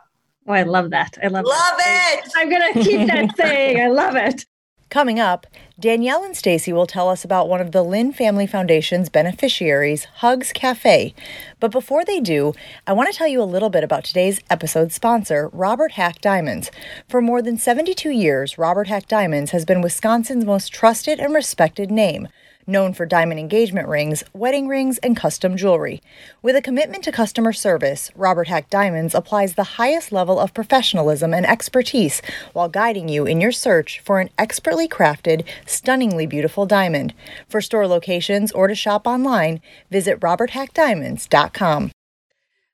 Oh, 0.48 0.54
I 0.54 0.64
love 0.64 0.92
that. 0.92 1.18
I 1.24 1.28
love, 1.28 1.46
love 1.46 1.78
that. 1.78 2.22
it. 2.24 2.32
I'm 2.36 2.50
going 2.50 2.74
to 2.74 2.84
keep 2.84 3.08
that 3.08 3.36
saying. 3.38 3.82
I 3.82 3.88
love 3.88 4.16
it. 4.16 4.46
Coming 4.90 5.20
up, 5.20 5.46
Danielle 5.78 6.24
and 6.24 6.36
Stacy 6.36 6.72
will 6.72 6.88
tell 6.88 7.10
us 7.10 7.26
about 7.26 7.50
one 7.50 7.60
of 7.60 7.74
the 7.74 7.84
Lynn 7.84 8.14
Family 8.14 8.48
Foundation's 8.48 9.10
beneficiaries, 9.10 10.06
Hugs 10.06 10.54
Cafe. 10.54 11.14
But 11.60 11.72
before 11.72 12.06
they 12.06 12.22
do, 12.22 12.54
I 12.86 12.94
want 12.94 13.12
to 13.12 13.18
tell 13.18 13.28
you 13.28 13.42
a 13.42 13.44
little 13.44 13.70
bit 13.70 13.84
about 13.84 14.06
today's 14.06 14.40
episode 14.50 14.94
sponsor, 14.94 15.50
Robert 15.52 15.94
Haack 15.94 16.22
Diamonds. 16.22 16.72
For 17.10 17.22
more 17.22 17.42
than 17.42 17.58
72 17.58 18.10
years, 18.10 18.58
Robert 18.58 18.88
Haack 18.88 19.08
Diamonds 19.08 19.52
has 19.52 19.66
been 19.66 19.82
Wisconsin's 19.82 20.46
most 20.46 20.72
trusted 20.72 21.20
and 21.20 21.34
respected 21.34 21.92
name 21.92 22.30
known 22.68 22.94
for 22.94 23.06
diamond 23.06 23.40
engagement 23.40 23.88
rings, 23.88 24.24
wedding 24.34 24.68
rings, 24.68 24.98
and 25.00 25.16
custom 25.16 25.56
jewelry. 25.56 26.02
With 26.42 26.56
a 26.56 26.62
commitment 26.62 27.04
to 27.06 27.12
customer 27.12 27.54
service, 27.54 28.12
Robert 28.16 28.50
Haack 28.50 28.70
Diamonds 28.70 29.16
applies 29.16 29.56
the 29.56 29.78
highest 29.80 30.12
level 30.12 30.40
of 30.40 30.54
professionalism 30.54 31.34
and 31.34 31.46
expertise 31.46 32.22
while 32.54 32.70
guiding 32.70 33.08
you 33.08 33.26
in 33.26 33.40
your 33.40 33.54
search 33.54 34.00
for 34.02 34.20
an 34.20 34.30
expertly 34.38 34.88
crafted, 34.88 35.46
stunningly 35.66 36.28
beautiful 36.28 36.66
diamond. 36.66 37.14
For 37.48 37.62
store 37.62 37.88
locations 37.88 38.52
or 38.52 38.68
to 38.68 38.76
shop 38.76 39.08
online, 39.08 39.62
visit 39.90 40.20
roberthaackdiamonds.com. 40.20 41.92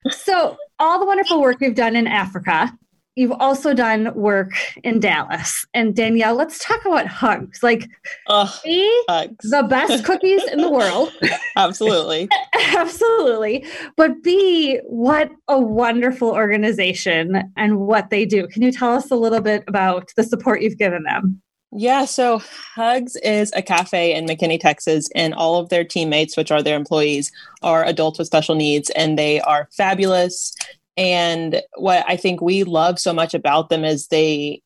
So, 0.10 0.58
all 0.80 1.00
the 1.00 1.06
wonderful 1.06 1.42
work 1.42 1.60
we've 1.62 1.76
done 1.76 1.96
in 1.96 2.08
Africa, 2.08 2.78
you've 3.16 3.32
also 3.34 3.74
done 3.74 4.14
work 4.16 4.52
in 4.84 5.00
Dallas. 5.00 5.66
And 5.74 5.96
Danielle, 5.96 6.36
let's 6.36 6.64
talk 6.64 6.84
about 6.86 7.08
hugs. 7.08 7.62
Like, 7.62 7.88
oh, 8.28 8.46
hugs. 9.08 9.50
the 9.50 9.64
best 9.64 10.04
cookies 10.06 10.44
in 10.52 10.60
the 10.60 10.70
world. 10.70 11.12
Absolutely. 11.56 12.30
Absolutely. 12.76 13.66
But 13.96 14.24
B, 14.24 14.80
what 14.86 15.32
a 15.48 15.60
wonderful 15.60 16.30
organization 16.30 17.52
and 17.56 17.80
what 17.80 18.10
they 18.10 18.26
do. 18.26 18.48
Can 18.48 18.62
you 18.62 18.72
tell 18.72 18.94
us 18.94 19.12
a 19.12 19.16
little 19.16 19.42
bit 19.42 19.64
about 19.68 20.12
the 20.16 20.24
support 20.24 20.62
you've 20.62 20.78
given 20.78 21.04
them? 21.04 21.42
Yeah, 21.76 22.06
so 22.06 22.40
Hugs 22.76 23.16
is 23.18 23.52
a 23.56 23.64
cafe 23.64 24.14
in 24.14 24.28
McKinney, 24.28 24.60
Texas, 24.60 25.10
and 25.16 25.34
all 25.34 25.60
of 25.60 25.70
their 25.70 25.84
teammates, 25.84 26.38
which 26.38 26.52
are 26.52 26.62
their 26.62 26.78
employees, 26.78 27.32
are 27.64 27.84
adults 27.84 28.20
with 28.20 28.28
special 28.28 28.54
needs, 28.54 28.92
and 28.92 29.18
they 29.18 29.42
are 29.42 29.68
fabulous. 29.72 30.56
And 30.98 31.62
what 31.76 32.06
I 32.08 32.18
think 32.18 32.42
we 32.42 32.64
love 32.64 33.00
so 33.00 33.14
much 33.14 33.34
about 33.34 33.70
them 33.70 33.84
is 33.84 34.08
they 34.08 34.62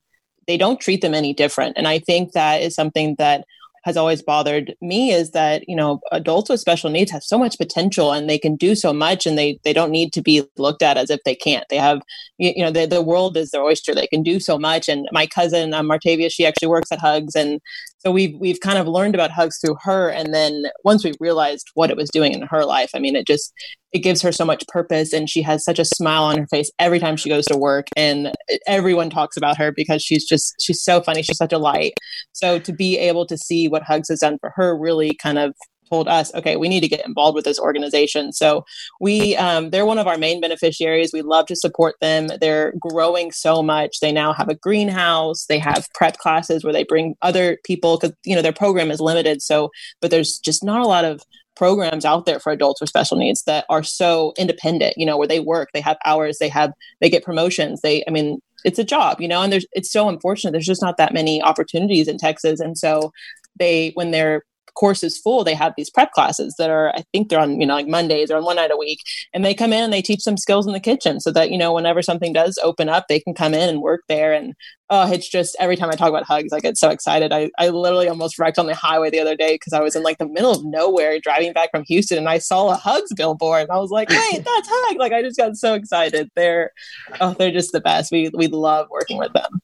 they 0.48 0.58
don't 0.58 0.80
treat 0.80 1.02
them 1.02 1.14
any 1.14 1.34
different. 1.34 1.78
And 1.78 1.88
I 1.88 2.00
think 2.00 2.32
that 2.32 2.62
is 2.62 2.74
something 2.74 3.16
that 3.18 3.44
has 3.84 3.96
always 3.96 4.22
bothered 4.22 4.76
me 4.82 5.12
is 5.12 5.32
that 5.32 5.64
you 5.70 5.76
know 5.76 6.02
adults 6.12 6.50
with 6.50 6.60
special 6.60 6.90
needs 6.90 7.10
have 7.10 7.24
so 7.24 7.38
much 7.38 7.58
potential 7.58 8.12
and 8.12 8.30
they 8.30 8.38
can 8.38 8.58
do 8.58 8.76
so 8.76 8.92
much 8.92 9.26
and 9.26 9.38
they 9.38 9.58
they 9.64 9.72
don't 9.72 9.92
need 9.92 10.12
to 10.12 10.22
be 10.22 10.44
looked 10.58 10.82
at 10.82 10.98
as 10.98 11.10
if 11.10 11.24
they 11.24 11.36
can't. 11.36 11.64
They 11.70 11.78
have 11.78 12.02
you, 12.38 12.52
you 12.56 12.64
know 12.64 12.72
the, 12.72 12.86
the 12.86 13.02
world 13.02 13.38
is 13.38 13.52
their 13.52 13.64
oyster. 13.64 13.96
They 13.96 14.08
can 14.08 14.24
do 14.24 14.42
so 14.42 14.60
much. 14.60 14.90
And 14.90 15.08
my 15.14 15.26
cousin 15.26 15.74
um, 15.74 15.88
martavia 15.88 16.30
she 16.30 16.46
actually 16.46 16.68
works 16.68 16.92
at 16.92 17.00
hugs 17.00 17.34
and 17.34 17.62
so 18.08 18.12
we've 18.12 18.40
we've 18.40 18.62
kind 18.62 18.78
of 18.78 18.88
learned 18.88 19.16
about 19.16 19.32
hugs 19.32 19.58
through 19.60 19.76
her 19.82 20.08
and 20.08 20.34
then 20.34 20.64
once 20.86 21.04
we 21.04 21.12
realized 21.20 21.68
what 21.74 21.90
it 21.90 21.98
was 21.98 22.10
doing 22.10 22.34
in 22.34 22.42
her 22.44 22.64
life 22.64 22.90
i 22.96 23.00
mean 23.00 23.18
it 23.18 23.28
just 23.28 23.52
it 23.92 24.00
gives 24.00 24.22
her 24.22 24.32
so 24.32 24.46
much 24.46 24.66
purpose 24.68 25.12
and 25.12 25.30
she 25.30 25.42
has 25.42 25.64
such 25.64 25.78
a 25.78 25.84
smile 25.84 26.24
on 26.24 26.38
her 26.38 26.48
face 26.48 26.72
every 26.80 27.00
time 27.00 27.18
she 27.18 27.28
goes 27.28 27.46
to 27.46 27.58
work 27.58 27.88
and 27.98 28.32
everyone 28.66 29.10
talks 29.10 29.36
about 29.36 29.58
her 29.58 29.72
because 29.72 30.02
she's 30.02 30.26
just 30.26 30.56
she's 30.62 30.82
so 30.82 31.02
funny 31.02 31.22
she's 31.22 31.38
such 31.38 31.54
a 31.54 31.58
light. 31.58 31.94
So 32.34 32.60
to 32.60 32.74
be 32.74 32.98
able 32.98 33.26
to 33.28 33.38
see 33.38 33.68
what 33.68 33.84
hugs 33.84 34.10
has 34.10 34.20
done 34.20 34.38
for 34.40 34.52
her 34.56 34.78
really 34.78 35.14
kind 35.16 35.38
of 35.38 35.56
told 35.90 36.08
us, 36.08 36.34
okay, 36.36 36.56
we 36.56 36.70
need 36.70 36.82
to 36.82 36.88
get 36.88 37.06
involved 37.06 37.36
with 37.36 37.46
this 37.46 37.60
organization. 37.60 38.32
So 38.32 38.66
we, 39.00 39.36
um, 39.38 39.70
they're 39.70 39.86
one 39.86 40.00
of 40.00 40.08
our 40.08 40.18
main 40.18 40.42
beneficiaries. 40.42 41.12
We 41.14 41.22
love 41.22 41.46
to 41.48 41.56
support 41.56 41.96
them. 42.02 42.28
They're 42.40 42.74
growing 42.80 43.32
so 43.32 43.64
much. 43.64 44.00
They 44.00 44.12
now 44.12 44.34
have 44.34 44.50
a 44.50 44.56
greenhouse. 44.56 45.46
They 45.46 45.60
have 45.60 45.88
prep 45.94 46.18
classes 46.18 46.64
where 46.64 46.74
they 46.74 46.84
bring 46.84 47.16
other 47.22 47.58
people 47.64 47.98
because 47.98 48.16
you 48.24 48.36
know 48.36 48.42
their 48.42 48.54
program 48.54 48.92
is 48.92 49.00
limited. 49.00 49.42
So, 49.42 49.72
but 50.02 50.12
there's 50.12 50.40
just 50.40 50.64
not 50.64 50.82
a 50.82 50.88
lot 50.88 51.06
of 51.06 51.22
programs 51.58 52.06
out 52.06 52.28
there 52.28 52.40
for 52.40 52.52
adults 52.52 52.80
with 52.80 52.90
special 52.90 53.18
needs 53.18 53.42
that 53.44 53.66
are 53.68 53.82
so 53.82 54.32
independent 54.38 54.94
you 54.96 55.06
know 55.08 55.18
where 55.18 55.28
they 55.28 55.40
work 55.40 55.70
they 55.74 55.82
have 55.82 55.98
hours 56.06 56.38
they 56.38 56.48
have 56.48 56.72
they 57.02 57.10
get 57.10 57.24
promotions 57.24 57.82
they 57.82 58.04
i 58.08 58.12
mean 58.12 58.40
it's 58.64 58.78
a 58.78 58.84
job 58.84 59.20
you 59.20 59.28
know 59.28 59.42
and 59.42 59.52
there's 59.52 59.66
it's 59.72 59.92
so 59.92 60.08
unfortunate 60.08 60.52
there's 60.52 60.68
just 60.68 60.84
not 60.84 60.98
that 60.98 61.14
many 61.14 61.42
opportunities 61.42 62.08
in 62.08 62.16
texas 62.16 62.60
and 62.60 62.78
so 62.78 63.12
they 63.58 63.90
when 63.96 64.12
they're 64.12 64.44
course 64.74 65.04
is 65.04 65.18
full, 65.18 65.44
they 65.44 65.54
have 65.54 65.74
these 65.78 65.90
prep 65.90 66.12
classes 66.12 66.56
that 66.58 66.70
are, 66.70 66.90
I 66.96 67.04
think 67.12 67.30
they're 67.30 67.40
on, 67.40 67.60
you 67.60 67.68
know, 67.68 67.76
like 67.76 67.88
Mondays 67.88 68.32
or 68.32 68.38
on 68.38 68.46
one 68.46 68.56
night 68.56 68.72
a 68.72 68.78
week. 68.78 69.00
And 69.34 69.44
they 69.44 69.54
come 69.54 69.74
in 69.74 69.84
and 69.84 69.94
they 69.94 70.02
teach 70.02 70.24
them 70.24 70.38
skills 70.38 70.68
in 70.68 70.74
the 70.74 70.80
kitchen 70.80 71.20
so 71.20 71.32
that, 71.32 71.52
you 71.52 71.58
know, 71.58 71.74
whenever 71.74 72.02
something 72.02 72.34
does 72.34 72.60
open 72.64 72.90
up, 72.90 73.06
they 73.08 73.20
can 73.20 73.34
come 73.34 73.54
in 73.54 73.70
and 73.70 73.82
work 73.82 74.02
there. 74.08 74.34
And 74.34 74.54
oh, 74.90 75.12
it's 75.12 75.30
just 75.30 75.56
every 75.60 75.76
time 75.76 75.90
I 75.90 75.96
talk 75.96 76.10
about 76.10 76.24
hugs, 76.24 76.54
I 76.54 76.60
get 76.60 76.78
so 76.78 76.90
excited. 76.90 77.34
I, 77.34 77.50
I 77.58 77.70
literally 77.70 78.08
almost 78.08 78.40
wrecked 78.40 78.60
on 78.60 78.68
the 78.68 78.76
highway 78.76 79.10
the 79.10 79.20
other 79.20 79.36
day 79.36 79.56
because 79.56 79.74
I 79.74 79.82
was 79.82 79.96
in 79.96 80.04
like 80.04 80.18
the 80.18 80.28
middle 80.28 80.52
of 80.52 80.64
nowhere 80.64 81.20
driving 81.20 81.54
back 81.54 81.72
from 81.72 81.84
Houston 81.88 82.18
and 82.18 82.30
I 82.30 82.38
saw 82.38 82.70
a 82.70 82.76
hugs 82.76 83.14
billboard. 83.16 83.64
And 83.64 83.72
I 83.72 83.78
was 83.78 83.92
like, 83.92 84.10
wait, 84.10 84.44
that's 84.44 84.70
hug. 84.72 84.98
Like 84.98 85.14
I 85.14 85.22
just 85.22 85.38
got 85.38 85.56
so 85.56 85.74
excited. 85.74 86.30
They're 86.36 86.72
oh, 87.20 87.34
they're 87.34 87.52
just 87.52 87.72
the 87.72 87.82
best. 87.82 88.12
We 88.12 88.30
we 88.34 88.48
love 88.48 88.88
working 88.90 89.18
with 89.18 89.34
them. 89.34 89.62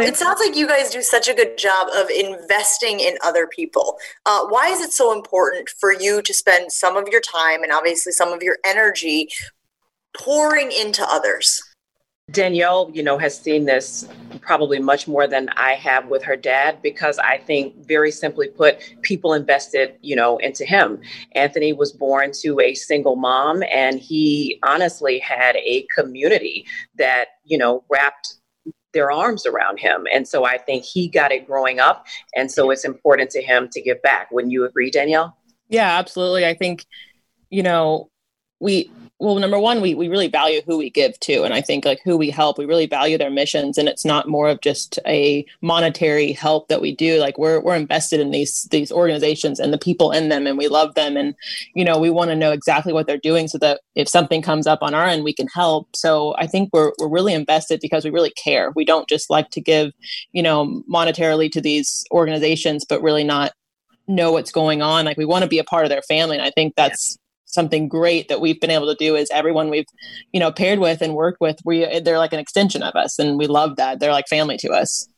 It 0.00 0.16
sounds 0.16 0.40
like 0.40 0.56
you 0.56 0.66
guys 0.66 0.90
do 0.90 1.02
such 1.02 1.28
a 1.28 1.34
good 1.34 1.56
job 1.56 1.88
of 1.94 2.10
investing 2.10 2.98
in 2.98 3.16
other 3.22 3.46
people. 3.46 3.96
Uh, 4.26 4.44
why 4.48 4.66
is 4.66 4.80
it 4.80 4.92
so 4.92 5.12
important 5.12 5.68
for 5.68 5.92
you 5.92 6.20
to 6.20 6.34
spend 6.34 6.72
some 6.72 6.96
of 6.96 7.06
your 7.06 7.20
time 7.20 7.62
and 7.62 7.70
obviously 7.70 8.10
some 8.10 8.32
of 8.32 8.42
your 8.42 8.58
energy 8.64 9.28
pouring 10.18 10.72
into 10.72 11.06
others? 11.08 11.62
Danielle, 12.32 12.90
you 12.92 13.04
know, 13.04 13.18
has 13.18 13.38
seen 13.38 13.66
this 13.66 14.08
probably 14.40 14.80
much 14.80 15.06
more 15.06 15.28
than 15.28 15.48
I 15.50 15.74
have 15.74 16.08
with 16.08 16.24
her 16.24 16.36
dad 16.36 16.82
because 16.82 17.20
I 17.20 17.38
think, 17.38 17.86
very 17.86 18.10
simply 18.10 18.48
put, 18.48 18.78
people 19.02 19.32
invested, 19.32 19.94
you 20.00 20.16
know, 20.16 20.38
into 20.38 20.64
him. 20.64 21.00
Anthony 21.36 21.72
was 21.72 21.92
born 21.92 22.32
to 22.40 22.58
a 22.58 22.74
single 22.74 23.14
mom, 23.14 23.62
and 23.72 24.00
he 24.00 24.58
honestly 24.64 25.20
had 25.20 25.54
a 25.54 25.86
community 25.94 26.66
that, 26.96 27.26
you 27.44 27.58
know, 27.58 27.84
wrapped 27.88 28.38
their 28.94 29.12
arms 29.12 29.44
around 29.44 29.78
him. 29.78 30.06
And 30.12 30.26
so 30.26 30.44
I 30.44 30.56
think 30.56 30.84
he 30.84 31.08
got 31.08 31.30
it 31.30 31.46
growing 31.46 31.78
up. 31.78 32.06
And 32.34 32.50
so 32.50 32.70
it's 32.70 32.84
important 32.84 33.30
to 33.30 33.42
him 33.42 33.68
to 33.72 33.82
give 33.82 34.00
back. 34.00 34.30
Wouldn't 34.30 34.52
you 34.52 34.64
agree, 34.64 34.90
Danielle? 34.90 35.36
Yeah, 35.68 35.98
absolutely. 35.98 36.46
I 36.46 36.54
think, 36.54 36.86
you 37.50 37.62
know, 37.62 38.08
we 38.60 38.90
well 39.20 39.36
number 39.36 39.58
one 39.58 39.80
we, 39.80 39.94
we 39.94 40.08
really 40.08 40.28
value 40.28 40.60
who 40.66 40.76
we 40.76 40.90
give 40.90 41.18
to. 41.20 41.44
And 41.44 41.54
i 41.54 41.60
think 41.60 41.84
like 41.84 42.00
who 42.04 42.16
we 42.16 42.30
help 42.30 42.58
we 42.58 42.66
really 42.66 42.86
value 42.86 43.16
their 43.16 43.30
missions. 43.30 43.78
And 43.78 43.88
it's 43.88 44.04
not 44.04 44.28
more 44.28 44.48
of 44.48 44.60
just 44.60 44.98
a 45.06 45.46
monetary 45.60 46.32
help 46.32 46.68
that 46.68 46.80
we 46.80 46.94
do. 46.94 47.18
Like 47.18 47.38
we're 47.38 47.60
we're 47.60 47.76
invested 47.76 48.20
in 48.20 48.30
these 48.30 48.64
these 48.64 48.90
organizations 48.90 49.60
and 49.60 49.72
the 49.72 49.78
people 49.78 50.10
in 50.10 50.28
them 50.28 50.46
and 50.46 50.58
we 50.58 50.68
love 50.68 50.94
them. 50.94 51.16
And 51.16 51.34
you 51.74 51.84
know 51.84 51.98
we 51.98 52.10
want 52.10 52.30
to 52.30 52.36
know 52.36 52.52
exactly 52.52 52.92
what 52.92 53.06
they're 53.06 53.18
doing 53.18 53.48
so 53.48 53.58
that 53.58 53.80
if 53.94 54.08
something 54.08 54.42
comes 54.42 54.66
up 54.66 54.80
on 54.82 54.94
our 54.94 55.06
end 55.06 55.24
we 55.24 55.34
can 55.34 55.48
help. 55.48 55.94
So 55.94 56.34
i 56.38 56.46
think 56.46 56.70
we're 56.72 56.92
we're 56.98 57.08
really 57.08 57.34
invested 57.34 57.80
because 57.80 58.04
we 58.04 58.10
really 58.10 58.32
care. 58.32 58.72
We 58.74 58.84
don't 58.84 59.08
just 59.08 59.30
like 59.30 59.50
to 59.50 59.60
give 59.60 59.92
you 60.32 60.42
know 60.42 60.82
monetarily 60.90 61.50
to 61.52 61.60
these 61.60 62.04
organizations 62.10 62.84
but 62.84 63.02
really 63.02 63.24
not 63.24 63.52
know 64.06 64.32
what's 64.32 64.52
going 64.52 64.82
on. 64.82 65.04
Like 65.04 65.16
we 65.16 65.24
want 65.24 65.44
to 65.44 65.48
be 65.48 65.58
a 65.58 65.64
part 65.64 65.84
of 65.84 65.90
their 65.90 66.02
family. 66.02 66.36
And 66.36 66.44
i 66.44 66.50
think 66.50 66.74
that's 66.76 67.16
something 67.54 67.88
great 67.88 68.28
that 68.28 68.40
we've 68.40 68.60
been 68.60 68.70
able 68.70 68.86
to 68.86 68.96
do 68.96 69.16
is 69.16 69.28
everyone 69.30 69.70
we've 69.70 69.86
you 70.32 70.40
know 70.40 70.52
paired 70.52 70.78
with 70.78 71.00
and 71.00 71.14
worked 71.14 71.40
with 71.40 71.58
we 71.64 72.00
they're 72.00 72.18
like 72.18 72.32
an 72.32 72.38
extension 72.38 72.82
of 72.82 72.94
us 72.94 73.18
and 73.18 73.38
we 73.38 73.46
love 73.46 73.76
that 73.76 74.00
they're 74.00 74.12
like 74.12 74.28
family 74.28 74.56
to 74.56 74.70
us 74.70 75.08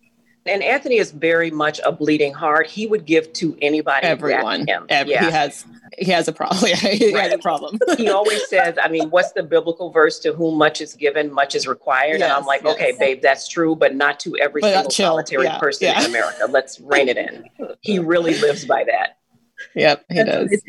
and 0.48 0.62
Anthony 0.62 0.98
is 0.98 1.10
very 1.10 1.50
much 1.50 1.80
a 1.84 1.92
bleeding 1.92 2.32
heart. 2.32 2.68
He 2.68 2.86
would 2.86 3.04
give 3.04 3.32
to 3.34 3.56
anybody. 3.60 4.06
Everyone. 4.06 4.66
Him. 4.66 4.86
Every, 4.88 5.12
yeah. 5.12 5.24
He 5.24 5.30
has 5.32 5.64
he 5.98 6.10
has 6.12 6.28
a 6.28 6.32
problem. 6.32 6.64
he 6.76 7.14
right. 7.14 7.24
has 7.24 7.32
a 7.32 7.38
problem. 7.38 7.78
he 7.96 8.08
always 8.08 8.46
says, 8.48 8.76
I 8.82 8.88
mean, 8.88 9.10
what's 9.10 9.32
the 9.32 9.42
biblical 9.42 9.90
verse 9.90 10.18
to 10.20 10.32
whom 10.32 10.58
much 10.58 10.80
is 10.80 10.94
given, 10.94 11.32
much 11.32 11.54
is 11.54 11.66
required? 11.66 12.20
Yes, 12.20 12.22
and 12.22 12.32
I'm 12.32 12.44
like, 12.44 12.62
yes. 12.64 12.74
okay, 12.74 12.96
babe, 12.98 13.22
that's 13.22 13.48
true, 13.48 13.74
but 13.74 13.94
not 13.94 14.20
to 14.20 14.36
every 14.38 14.60
but 14.60 14.72
single 14.72 14.90
solitary 14.90 15.44
yeah, 15.44 15.58
person 15.58 15.86
yeah. 15.86 16.00
in 16.00 16.06
America. 16.06 16.46
Let's 16.48 16.80
rein 16.80 17.08
it 17.08 17.16
in. 17.16 17.44
He 17.80 17.98
really 17.98 18.36
lives 18.40 18.64
by 18.64 18.84
that. 18.84 19.15
Yep, 19.74 20.04
he 20.10 20.24
does. 20.24 20.62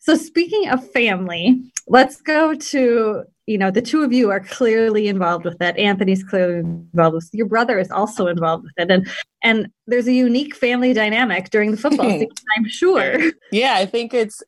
So 0.00 0.14
speaking 0.16 0.68
of 0.68 0.90
family, 0.92 1.62
let's 1.88 2.20
go 2.20 2.54
to 2.54 3.24
you 3.46 3.58
know 3.58 3.70
the 3.70 3.82
two 3.82 4.02
of 4.02 4.12
you 4.12 4.30
are 4.30 4.40
clearly 4.40 5.08
involved 5.08 5.44
with 5.44 5.60
it. 5.60 5.76
Anthony's 5.76 6.24
clearly 6.24 6.60
involved 6.60 7.14
with 7.14 7.28
it. 7.32 7.36
your 7.36 7.46
brother 7.46 7.78
is 7.78 7.90
also 7.90 8.26
involved 8.26 8.64
with 8.64 8.72
it, 8.78 8.90
and 8.90 9.08
and 9.42 9.68
there's 9.86 10.08
a 10.08 10.12
unique 10.12 10.54
family 10.54 10.92
dynamic 10.92 11.50
during 11.50 11.70
the 11.70 11.76
football 11.76 12.10
season. 12.10 12.28
I'm 12.56 12.68
sure. 12.68 13.32
Yeah, 13.52 13.74
I 13.74 13.86
think 13.86 14.14
it's 14.14 14.42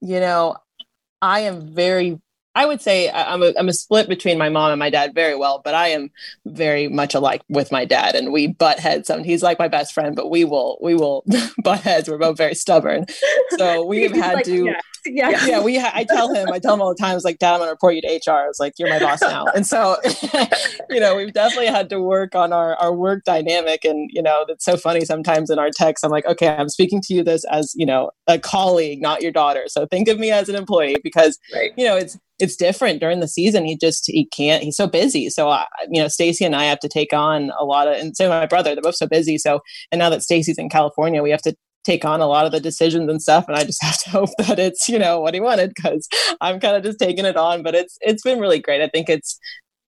you 0.00 0.20
know 0.20 0.56
I 1.22 1.40
am 1.40 1.74
very 1.74 2.20
I 2.54 2.66
would 2.66 2.82
say 2.82 3.10
I'm 3.10 3.42
a, 3.42 3.52
I'm 3.58 3.68
a 3.68 3.72
split 3.72 4.08
between 4.08 4.36
my 4.36 4.48
mom 4.48 4.70
and 4.70 4.78
my 4.78 4.90
dad 4.90 5.14
very 5.14 5.34
well, 5.34 5.62
but 5.64 5.74
I 5.74 5.88
am 5.88 6.10
very 6.44 6.88
much 6.88 7.14
alike 7.14 7.42
with 7.48 7.72
my 7.72 7.84
dad, 7.84 8.14
and 8.14 8.32
we 8.32 8.48
butt 8.48 8.78
heads. 8.78 9.08
And 9.08 9.24
he's 9.24 9.42
like 9.42 9.58
my 9.58 9.68
best 9.68 9.94
friend, 9.94 10.14
but 10.14 10.30
we 10.30 10.44
will 10.44 10.78
we 10.82 10.94
will 10.94 11.24
butt 11.64 11.80
heads. 11.80 12.08
We're 12.08 12.18
both 12.18 12.36
very 12.36 12.54
stubborn, 12.54 13.06
so 13.56 13.84
we 13.86 14.02
have 14.02 14.12
had 14.12 14.34
like, 14.34 14.44
to. 14.46 14.66
Yeah. 14.66 14.80
Yeah, 15.04 15.46
yeah. 15.46 15.60
We, 15.60 15.76
ha- 15.78 15.90
I 15.92 16.04
tell 16.04 16.32
him, 16.32 16.52
I 16.52 16.60
tell 16.60 16.74
him 16.74 16.80
all 16.80 16.94
the 16.94 17.00
time. 17.00 17.16
It's 17.16 17.24
like, 17.24 17.40
Dad, 17.40 17.54
I'm 17.54 17.58
gonna 17.58 17.72
report 17.72 17.96
you 17.96 18.02
to 18.02 18.08
HR. 18.24 18.36
I 18.36 18.46
was 18.46 18.60
like, 18.60 18.74
you're 18.78 18.88
my 18.88 19.00
boss 19.00 19.20
now, 19.20 19.46
and 19.46 19.66
so, 19.66 19.96
you 20.90 21.00
know, 21.00 21.16
we've 21.16 21.32
definitely 21.32 21.66
had 21.66 21.90
to 21.90 22.00
work 22.00 22.36
on 22.36 22.52
our 22.52 22.76
our 22.76 22.92
work 22.92 23.24
dynamic, 23.24 23.84
and 23.84 24.08
you 24.12 24.22
know, 24.22 24.44
that's 24.46 24.64
so 24.64 24.76
funny. 24.76 25.04
Sometimes 25.04 25.50
in 25.50 25.58
our 25.58 25.70
text, 25.70 26.04
I'm 26.04 26.12
like, 26.12 26.26
okay, 26.26 26.50
I'm 26.50 26.68
speaking 26.68 27.00
to 27.02 27.14
you 27.14 27.24
this 27.24 27.44
as 27.50 27.74
you 27.74 27.84
know 27.84 28.12
a 28.28 28.38
colleague, 28.38 29.02
not 29.02 29.22
your 29.22 29.32
daughter. 29.32 29.64
So 29.66 29.86
think 29.86 30.06
of 30.06 30.20
me 30.20 30.30
as 30.30 30.48
an 30.48 30.54
employee 30.54 30.98
because 31.02 31.36
right. 31.52 31.72
you 31.76 31.84
know 31.84 31.96
it's 31.96 32.16
it's 32.42 32.56
different 32.56 32.98
during 32.98 33.20
the 33.20 33.28
season. 33.28 33.64
He 33.64 33.76
just 33.76 34.04
he 34.06 34.26
can't. 34.26 34.64
He's 34.64 34.76
so 34.76 34.88
busy. 34.88 35.30
So 35.30 35.48
I, 35.48 35.64
you 35.88 36.02
know, 36.02 36.08
Stacey 36.08 36.44
and 36.44 36.56
I 36.56 36.64
have 36.64 36.80
to 36.80 36.88
take 36.88 37.12
on 37.12 37.52
a 37.56 37.64
lot 37.64 37.86
of, 37.86 37.94
and 37.94 38.16
so 38.16 38.28
my 38.28 38.46
brother. 38.46 38.74
They're 38.74 38.82
both 38.82 38.96
so 38.96 39.06
busy. 39.06 39.38
So 39.38 39.60
and 39.92 40.00
now 40.00 40.10
that 40.10 40.24
Stacey's 40.24 40.58
in 40.58 40.68
California, 40.68 41.22
we 41.22 41.30
have 41.30 41.42
to 41.42 41.54
take 41.84 42.04
on 42.04 42.20
a 42.20 42.26
lot 42.26 42.44
of 42.44 42.52
the 42.52 42.60
decisions 42.60 43.10
and 43.10 43.20
stuff 43.20 43.44
and 43.48 43.56
i 43.56 43.64
just 43.64 43.82
have 43.82 43.98
to 43.98 44.08
hope 44.10 44.28
that 44.38 44.60
it's 44.60 44.88
you 44.88 44.96
know 44.96 45.18
what 45.18 45.34
he 45.34 45.40
wanted 45.40 45.72
because 45.74 46.08
i'm 46.40 46.60
kind 46.60 46.76
of 46.76 46.84
just 46.84 46.96
taking 46.96 47.24
it 47.24 47.36
on 47.36 47.60
but 47.60 47.74
it's 47.74 47.98
it's 48.02 48.22
been 48.22 48.38
really 48.38 48.60
great 48.60 48.80
i 48.80 48.86
think 48.86 49.08
it's 49.08 49.36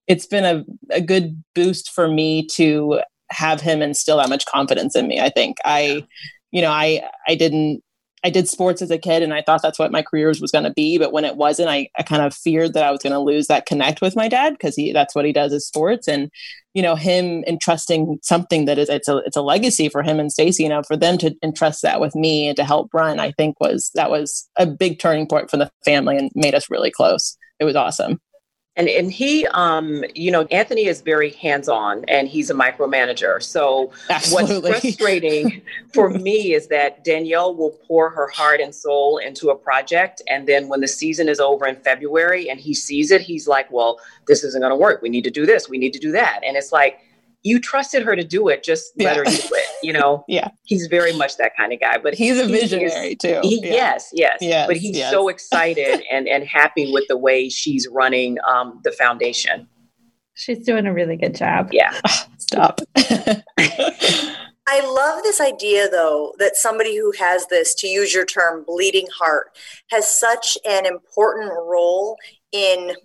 it's 0.05 0.25
been 0.25 0.43
a, 0.43 0.65
a 0.93 0.99
good 0.99 1.41
boost 1.53 1.89
for 1.91 2.09
me 2.09 2.45
to 2.47 2.99
have 3.31 3.61
him 3.61 3.81
instill 3.81 4.17
that 4.17 4.27
much 4.27 4.45
confidence 4.45 4.93
in 4.93 5.07
me 5.07 5.21
i 5.21 5.29
think 5.29 5.55
i 5.63 6.05
you 6.51 6.61
know 6.61 6.69
i 6.69 7.01
i 7.29 7.33
didn't 7.33 7.81
I 8.25 8.31
did 8.31 8.49
sports 8.49 8.81
as 8.81 8.89
a 8.89 8.97
kid 8.97 9.21
and 9.21 9.35
I 9.35 9.43
thought 9.43 9.61
that's 9.61 9.77
what 9.77 9.91
my 9.91 10.01
career 10.01 10.29
was 10.29 10.41
was 10.41 10.51
going 10.51 10.63
to 10.63 10.73
be. 10.73 10.97
But 10.97 11.13
when 11.13 11.25
it 11.25 11.37
wasn't, 11.37 11.69
I, 11.69 11.89
I 11.95 12.01
kind 12.01 12.23
of 12.23 12.33
feared 12.33 12.73
that 12.73 12.83
I 12.83 12.89
was 12.89 13.03
going 13.03 13.13
to 13.13 13.19
lose 13.19 13.45
that 13.47 13.67
connect 13.67 14.01
with 14.01 14.15
my 14.15 14.27
dad 14.27 14.53
because 14.53 14.75
he 14.75 14.91
that's 14.91 15.13
what 15.13 15.25
he 15.25 15.31
does 15.31 15.53
is 15.53 15.67
sports. 15.67 16.07
And, 16.07 16.31
you 16.73 16.81
know, 16.81 16.95
him 16.95 17.43
entrusting 17.45 18.17
something 18.23 18.65
that 18.65 18.79
is 18.79 18.89
it's 18.89 19.07
a 19.07 19.17
it's 19.17 19.37
a 19.37 19.43
legacy 19.43 19.89
for 19.89 20.01
him 20.01 20.19
and 20.19 20.31
Stacey, 20.31 20.63
you 20.63 20.69
know, 20.69 20.81
for 20.81 20.97
them 20.97 21.19
to 21.19 21.35
entrust 21.43 21.83
that 21.83 22.01
with 22.01 22.15
me 22.15 22.47
and 22.47 22.57
to 22.57 22.65
help 22.65 22.89
run, 22.95 23.19
I 23.19 23.31
think 23.33 23.59
was 23.61 23.91
that 23.93 24.09
was 24.09 24.49
a 24.57 24.65
big 24.65 24.97
turning 24.97 25.27
point 25.27 25.51
for 25.51 25.57
the 25.57 25.69
family 25.85 26.17
and 26.17 26.31
made 26.33 26.55
us 26.55 26.71
really 26.71 26.89
close. 26.89 27.37
It 27.59 27.65
was 27.65 27.75
awesome. 27.75 28.19
And 28.77 28.89
and 28.89 29.11
he, 29.11 29.47
um, 29.47 30.03
you 30.15 30.31
know, 30.31 30.43
Anthony 30.51 30.85
is 30.85 30.99
very 31.01 31.31
hands 31.31 31.69
on, 31.69 32.03
and 32.09 32.27
he's 32.27 32.49
a 32.49 32.53
micromanager. 32.53 33.41
So 33.41 33.91
Absolutely. 34.09 34.71
what's 34.71 34.81
frustrating 34.81 35.61
for 35.93 36.09
me 36.09 36.53
is 36.53 36.67
that 36.67 37.03
Danielle 37.05 37.55
will 37.55 37.71
pour 37.87 38.09
her 38.09 38.27
heart 38.27 38.59
and 38.59 38.75
soul 38.75 39.17
into 39.17 39.49
a 39.49 39.55
project, 39.55 40.21
and 40.29 40.45
then 40.45 40.67
when 40.67 40.81
the 40.81 40.89
season 40.89 41.29
is 41.29 41.39
over 41.39 41.65
in 41.65 41.77
February, 41.77 42.49
and 42.49 42.59
he 42.59 42.73
sees 42.73 43.11
it, 43.11 43.21
he's 43.21 43.47
like, 43.47 43.71
"Well, 43.71 43.99
this 44.27 44.43
isn't 44.43 44.61
going 44.61 44.71
to 44.71 44.75
work. 44.75 45.01
We 45.01 45.09
need 45.09 45.23
to 45.23 45.31
do 45.31 45.45
this. 45.45 45.69
We 45.69 45.77
need 45.77 45.93
to 45.93 45.99
do 45.99 46.11
that." 46.11 46.41
And 46.45 46.57
it's 46.57 46.73
like 46.73 46.99
you 47.45 47.59
trusted 47.59 48.03
her 48.03 48.15
to 48.15 48.23
do 48.23 48.49
it 48.49 48.63
just 48.63 48.91
yeah. 48.97 49.07
let 49.07 49.17
her 49.17 49.23
do 49.23 49.31
it 49.31 49.65
you 49.81 49.93
know? 49.93 50.23
Yeah. 50.35 50.49
He's 50.63 50.87
very 50.87 51.15
much 51.15 51.37
that 51.37 51.55
kind 51.55 51.71
of 51.71 51.79
guy 51.79 51.97
but 51.97 52.13
he's 52.13 52.39
a 52.39 52.47
visionary 52.47 53.09
he 53.09 53.15
too. 53.15 53.39
he, 53.43 53.59
yeah. 53.63 53.71
yes, 53.73 54.09
yes 54.11 54.37
yes 54.41 54.67
but 54.67 54.75
he's 54.75 54.97
yes. 54.97 55.11
so 55.11 55.27
excited 55.35 56.03
and 56.11 56.27
and 56.27 56.43
happy 56.45 56.91
with 56.91 57.05
the 57.07 57.17
way 57.17 57.47
she's 57.47 57.87
running 57.91 58.37
um, 58.47 58.81
the 58.83 58.91
foundation. 58.91 59.67
She's 60.33 60.59
doing 60.65 60.85
a 60.85 60.93
really 60.93 61.15
good 61.15 61.35
job. 61.35 61.69
Yeah. 61.71 61.97
Stop. 62.37 62.81
I 64.67 64.81
love 64.81 65.23
this 65.23 65.39
idea, 65.39 65.87
though, 65.89 66.33
that 66.39 66.55
somebody 66.55 66.97
who 66.97 67.13
has 67.19 67.45
this, 67.47 67.75
to 67.75 67.87
use 67.87 68.13
your 68.13 68.25
term, 68.25 68.63
bleeding 68.65 69.07
heart, 69.17 69.57
has 69.91 70.07
such 70.09 70.57
an 70.65 70.85
important 70.85 71.51
role 71.51 72.17
in 72.51 72.95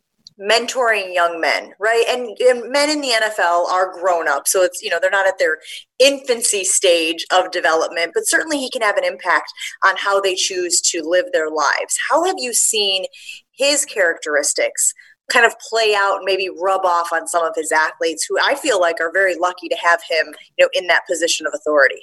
mentoring 0.41 1.13
young 1.13 1.41
men, 1.41 1.73
right? 1.79 2.05
And, 2.09 2.37
and, 2.41 2.71
men 2.71 2.89
in 2.89 3.01
the 3.01 3.11
NFL 3.11 3.67
are 3.67 3.93
grown 3.93 4.27
up, 4.27 4.49
so 4.49 4.63
it's 4.63 4.83
you 4.83 4.89
know 4.89 4.99
they're 5.01 5.11
not 5.11 5.27
at 5.27 5.39
their 5.39 5.59
infancy 5.99 6.65
stage 6.65 7.27
of 7.31 7.51
development, 7.51 8.13
but 8.15 8.27
certainly 8.27 8.59
he 8.59 8.71
can 8.71 8.83
have 8.83 8.97
an 8.97 9.05
impact 9.05 9.53
on 9.85 9.95
how 9.99 10.21
they 10.21 10.35
choose 10.35 10.81
to 10.81 11.03
live 11.03 11.27
their 11.33 11.51
lives. 11.51 11.99
How 12.09 12.25
have 12.25 12.37
you 12.39 12.55
seen 12.55 13.05
his 13.53 13.85
characteristics 13.85 14.95
kind 15.31 15.45
of 15.45 15.55
play 15.59 15.95
out, 15.95 16.21
maybe 16.25 16.49
rub 16.61 16.85
off 16.85 17.13
on 17.13 17.27
some 17.27 17.45
of 17.45 17.53
his 17.55 17.71
athletes, 17.71 18.27
who 18.29 18.39
I 18.43 18.55
feel 18.55 18.81
like 18.81 19.01
are 19.01 19.13
very 19.13 19.37
lucky 19.37 19.69
to 19.69 19.77
have 19.77 20.01
him, 20.09 20.35
you 20.59 20.65
know, 20.65 20.71
in 20.73 20.87
that 20.87 21.07
position 21.07 21.47
of 21.47 21.53
authority? 21.55 22.03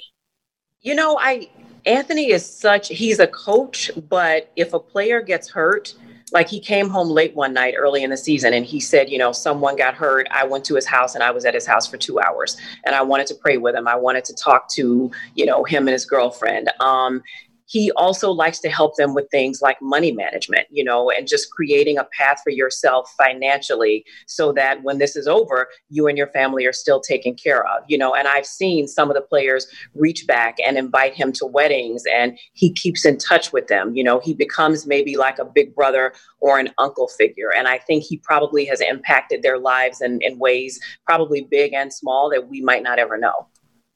You 0.80 0.94
know, 0.94 1.18
I 1.18 1.50
Anthony 1.86 2.30
is 2.30 2.46
such 2.46 2.88
he's 2.88 3.18
a 3.18 3.26
coach, 3.26 3.90
but 4.08 4.52
if 4.54 4.74
a 4.74 4.78
player 4.78 5.20
gets 5.20 5.48
hurt 5.48 5.94
like 6.32 6.48
he 6.48 6.60
came 6.60 6.88
home 6.88 7.08
late 7.08 7.34
one 7.34 7.52
night 7.52 7.74
early 7.76 8.02
in 8.02 8.10
the 8.10 8.16
season 8.16 8.52
and 8.52 8.64
he 8.64 8.80
said, 8.80 9.10
you 9.10 9.18
know, 9.18 9.32
someone 9.32 9.76
got 9.76 9.94
hurt. 9.94 10.26
I 10.30 10.44
went 10.44 10.64
to 10.66 10.74
his 10.74 10.86
house 10.86 11.14
and 11.14 11.24
I 11.24 11.30
was 11.30 11.44
at 11.44 11.54
his 11.54 11.66
house 11.66 11.86
for 11.86 11.96
two 11.96 12.20
hours 12.20 12.56
and 12.84 12.94
I 12.94 13.02
wanted 13.02 13.26
to 13.28 13.34
pray 13.34 13.56
with 13.56 13.74
him. 13.74 13.88
I 13.88 13.96
wanted 13.96 14.24
to 14.26 14.34
talk 14.34 14.68
to, 14.70 15.10
you 15.34 15.46
know, 15.46 15.64
him 15.64 15.88
and 15.88 15.92
his 15.92 16.04
girlfriend. 16.04 16.70
Um, 16.80 17.22
he 17.68 17.92
also 17.96 18.30
likes 18.30 18.58
to 18.60 18.70
help 18.70 18.96
them 18.96 19.14
with 19.14 19.30
things 19.30 19.60
like 19.62 19.76
money 19.82 20.10
management, 20.10 20.66
you 20.70 20.82
know, 20.82 21.10
and 21.10 21.28
just 21.28 21.50
creating 21.50 21.98
a 21.98 22.08
path 22.18 22.40
for 22.42 22.50
yourself 22.50 23.14
financially 23.18 24.04
so 24.26 24.52
that 24.52 24.82
when 24.82 24.96
this 24.96 25.14
is 25.14 25.28
over, 25.28 25.68
you 25.90 26.06
and 26.06 26.16
your 26.16 26.28
family 26.28 26.64
are 26.64 26.72
still 26.72 26.98
taken 26.98 27.34
care 27.34 27.66
of, 27.66 27.82
you 27.86 27.98
know. 27.98 28.14
And 28.14 28.26
I've 28.26 28.46
seen 28.46 28.88
some 28.88 29.10
of 29.10 29.14
the 29.14 29.20
players 29.20 29.66
reach 29.94 30.26
back 30.26 30.56
and 30.64 30.78
invite 30.78 31.14
him 31.14 31.30
to 31.32 31.46
weddings 31.46 32.04
and 32.12 32.38
he 32.54 32.72
keeps 32.72 33.04
in 33.04 33.18
touch 33.18 33.52
with 33.52 33.66
them. 33.66 33.94
You 33.94 34.02
know, 34.02 34.18
he 34.18 34.32
becomes 34.32 34.86
maybe 34.86 35.18
like 35.18 35.38
a 35.38 35.44
big 35.44 35.74
brother 35.74 36.14
or 36.40 36.58
an 36.58 36.70
uncle 36.78 37.08
figure. 37.08 37.52
And 37.54 37.68
I 37.68 37.78
think 37.78 38.02
he 38.02 38.16
probably 38.16 38.64
has 38.64 38.80
impacted 38.80 39.42
their 39.42 39.58
lives 39.58 40.00
in, 40.00 40.20
in 40.22 40.38
ways 40.38 40.80
probably 41.04 41.42
big 41.42 41.74
and 41.74 41.92
small 41.92 42.30
that 42.30 42.48
we 42.48 42.62
might 42.62 42.82
not 42.82 42.98
ever 42.98 43.18
know. 43.18 43.46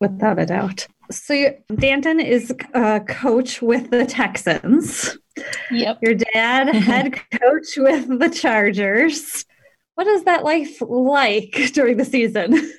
Without 0.03 0.41
a 0.41 0.47
doubt. 0.47 0.89
So 1.13 1.55
D'Anton 1.73 2.19
is 2.19 2.53
a 2.75 2.99
coach 3.01 3.63
with 3.63 3.93
the 3.93 4.05
Texans. 4.05 5.17
Yep. 5.71 5.99
Your 6.03 6.15
dad, 6.15 6.75
head 6.75 7.15
coach 7.31 7.77
with 7.77 8.19
the 8.19 8.29
Chargers. 8.29 9.45
What 9.95 10.09
is 10.09 10.25
that 10.25 10.43
life 10.43 10.81
like 10.81 11.71
during 11.73 11.99
the 11.99 12.05
season? 12.05 12.73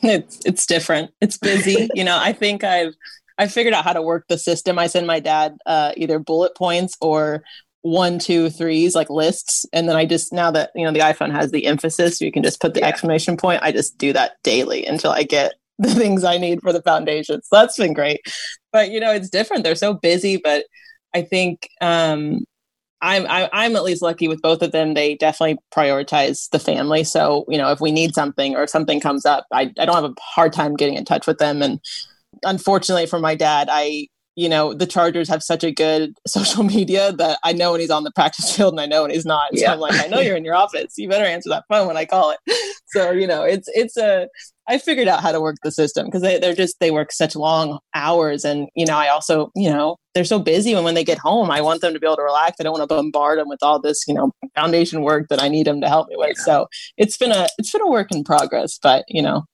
It's 0.00 0.38
it's 0.46 0.64
different. 0.64 1.10
It's 1.20 1.38
busy. 1.38 1.88
you 1.94 2.04
know, 2.04 2.16
I 2.16 2.32
think 2.32 2.62
I've 2.62 2.94
I 3.36 3.48
figured 3.48 3.74
out 3.74 3.82
how 3.82 3.92
to 3.92 4.02
work 4.02 4.26
the 4.28 4.38
system. 4.38 4.78
I 4.78 4.86
send 4.86 5.08
my 5.08 5.18
dad 5.18 5.56
uh, 5.66 5.90
either 5.96 6.20
bullet 6.20 6.54
points 6.54 6.96
or 7.00 7.42
one, 7.80 8.20
two, 8.20 8.48
threes, 8.48 8.94
like 8.94 9.10
lists. 9.10 9.66
And 9.72 9.88
then 9.88 9.96
I 9.96 10.04
just, 10.04 10.32
now 10.32 10.52
that, 10.52 10.70
you 10.76 10.84
know, 10.84 10.92
the 10.92 11.00
iPhone 11.00 11.32
has 11.32 11.50
the 11.50 11.66
emphasis, 11.66 12.20
you 12.20 12.30
can 12.30 12.44
just 12.44 12.60
put 12.60 12.74
the 12.74 12.80
yeah. 12.80 12.86
exclamation 12.86 13.36
point. 13.36 13.60
I 13.62 13.72
just 13.72 13.98
do 13.98 14.12
that 14.12 14.40
daily 14.44 14.86
until 14.86 15.10
I 15.10 15.24
get 15.24 15.54
the 15.78 15.94
things 15.94 16.24
I 16.24 16.38
need 16.38 16.60
for 16.60 16.72
the 16.72 16.82
foundation. 16.82 17.42
So 17.42 17.56
that's 17.56 17.76
been 17.76 17.94
great. 17.94 18.20
But 18.72 18.90
you 18.90 19.00
know, 19.00 19.12
it's 19.12 19.30
different. 19.30 19.64
They're 19.64 19.74
so 19.74 19.94
busy, 19.94 20.36
but 20.36 20.66
I 21.14 21.22
think 21.22 21.68
um 21.80 22.44
I'm 23.02 23.26
I, 23.26 23.42
am 23.42 23.48
i 23.52 23.66
am 23.66 23.76
at 23.76 23.82
least 23.82 24.00
lucky 24.00 24.28
with 24.28 24.40
both 24.40 24.62
of 24.62 24.72
them. 24.72 24.94
They 24.94 25.16
definitely 25.16 25.58
prioritize 25.74 26.48
the 26.50 26.60
family. 26.60 27.04
So 27.04 27.44
you 27.48 27.58
know, 27.58 27.70
if 27.72 27.80
we 27.80 27.90
need 27.90 28.14
something 28.14 28.54
or 28.54 28.62
if 28.62 28.70
something 28.70 29.00
comes 29.00 29.26
up, 29.26 29.46
I 29.52 29.72
I 29.78 29.84
don't 29.84 29.94
have 29.94 30.04
a 30.04 30.14
hard 30.20 30.52
time 30.52 30.76
getting 30.76 30.94
in 30.94 31.04
touch 31.04 31.26
with 31.26 31.38
them. 31.38 31.62
And 31.62 31.80
unfortunately 32.44 33.06
for 33.06 33.18
my 33.18 33.34
dad, 33.34 33.68
I 33.70 34.06
you 34.36 34.48
know 34.48 34.72
the 34.72 34.86
Chargers 34.86 35.28
have 35.28 35.42
such 35.42 35.64
a 35.64 35.72
good 35.72 36.14
social 36.26 36.62
media 36.62 37.12
that 37.12 37.38
I 37.42 37.52
know 37.52 37.72
when 37.72 37.80
he's 37.80 37.90
on 37.90 38.04
the 38.04 38.12
practice 38.12 38.54
field 38.56 38.74
and 38.74 38.80
I 38.80 38.86
know 38.86 39.02
when 39.02 39.10
he's 39.10 39.26
not. 39.26 39.48
So 39.54 39.62
yeah. 39.62 39.72
I'm 39.72 39.80
like, 39.80 39.94
I 39.94 40.06
know 40.06 40.20
you're 40.20 40.36
in 40.36 40.44
your 40.44 40.54
office. 40.54 40.94
You 40.96 41.08
better 41.08 41.24
answer 41.24 41.50
that 41.50 41.64
phone 41.68 41.88
when 41.88 41.96
I 41.96 42.04
call 42.04 42.30
it. 42.30 42.38
So 42.86 43.10
you 43.10 43.26
know, 43.26 43.42
it's 43.42 43.68
it's 43.74 43.96
a 43.96 44.28
I 44.68 44.78
figured 44.78 45.08
out 45.08 45.22
how 45.22 45.32
to 45.32 45.40
work 45.40 45.56
the 45.62 45.72
system 45.72 46.06
because 46.06 46.22
they, 46.22 46.38
they're 46.38 46.54
just 46.54 46.78
they 46.78 46.90
work 46.90 47.12
such 47.12 47.34
long 47.34 47.80
hours, 47.94 48.44
and 48.44 48.68
you 48.74 48.86
know 48.86 48.96
I 48.96 49.08
also 49.08 49.50
you 49.56 49.70
know 49.70 49.96
they're 50.14 50.24
so 50.24 50.38
busy, 50.38 50.72
and 50.72 50.84
when 50.84 50.94
they 50.94 51.04
get 51.04 51.18
home, 51.18 51.50
I 51.50 51.60
want 51.60 51.80
them 51.80 51.92
to 51.94 52.00
be 52.00 52.06
able 52.06 52.16
to 52.16 52.22
relax. 52.22 52.56
I 52.58 52.62
don't 52.62 52.72
want 52.72 52.88
to 52.88 52.94
bombard 52.94 53.38
them 53.38 53.48
with 53.48 53.62
all 53.62 53.80
this 53.80 54.04
you 54.06 54.14
know 54.14 54.30
foundation 54.54 55.02
work 55.02 55.28
that 55.28 55.42
I 55.42 55.48
need 55.48 55.66
them 55.66 55.80
to 55.80 55.88
help 55.88 56.08
me 56.08 56.16
with. 56.16 56.36
Yeah. 56.38 56.44
So 56.44 56.66
it's 56.96 57.16
been 57.16 57.32
a 57.32 57.48
it's 57.58 57.72
been 57.72 57.82
a 57.82 57.90
work 57.90 58.12
in 58.12 58.24
progress, 58.24 58.78
but 58.80 59.04
you 59.08 59.22
know 59.22 59.44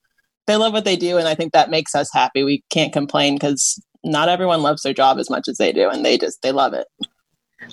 they 0.46 0.56
love 0.56 0.72
what 0.72 0.84
they 0.84 0.96
do, 0.96 1.16
and 1.16 1.28
I 1.28 1.34
think 1.34 1.52
that 1.52 1.70
makes 1.70 1.94
us 1.94 2.10
happy. 2.12 2.44
We 2.44 2.62
can't 2.70 2.92
complain 2.92 3.34
because 3.34 3.82
not 4.04 4.28
everyone 4.28 4.62
loves 4.62 4.82
their 4.82 4.94
job 4.94 5.18
as 5.18 5.30
much 5.30 5.48
as 5.48 5.56
they 5.56 5.72
do, 5.72 5.88
and 5.88 6.04
they 6.04 6.18
just 6.18 6.42
they 6.42 6.52
love 6.52 6.74
it. 6.74 6.86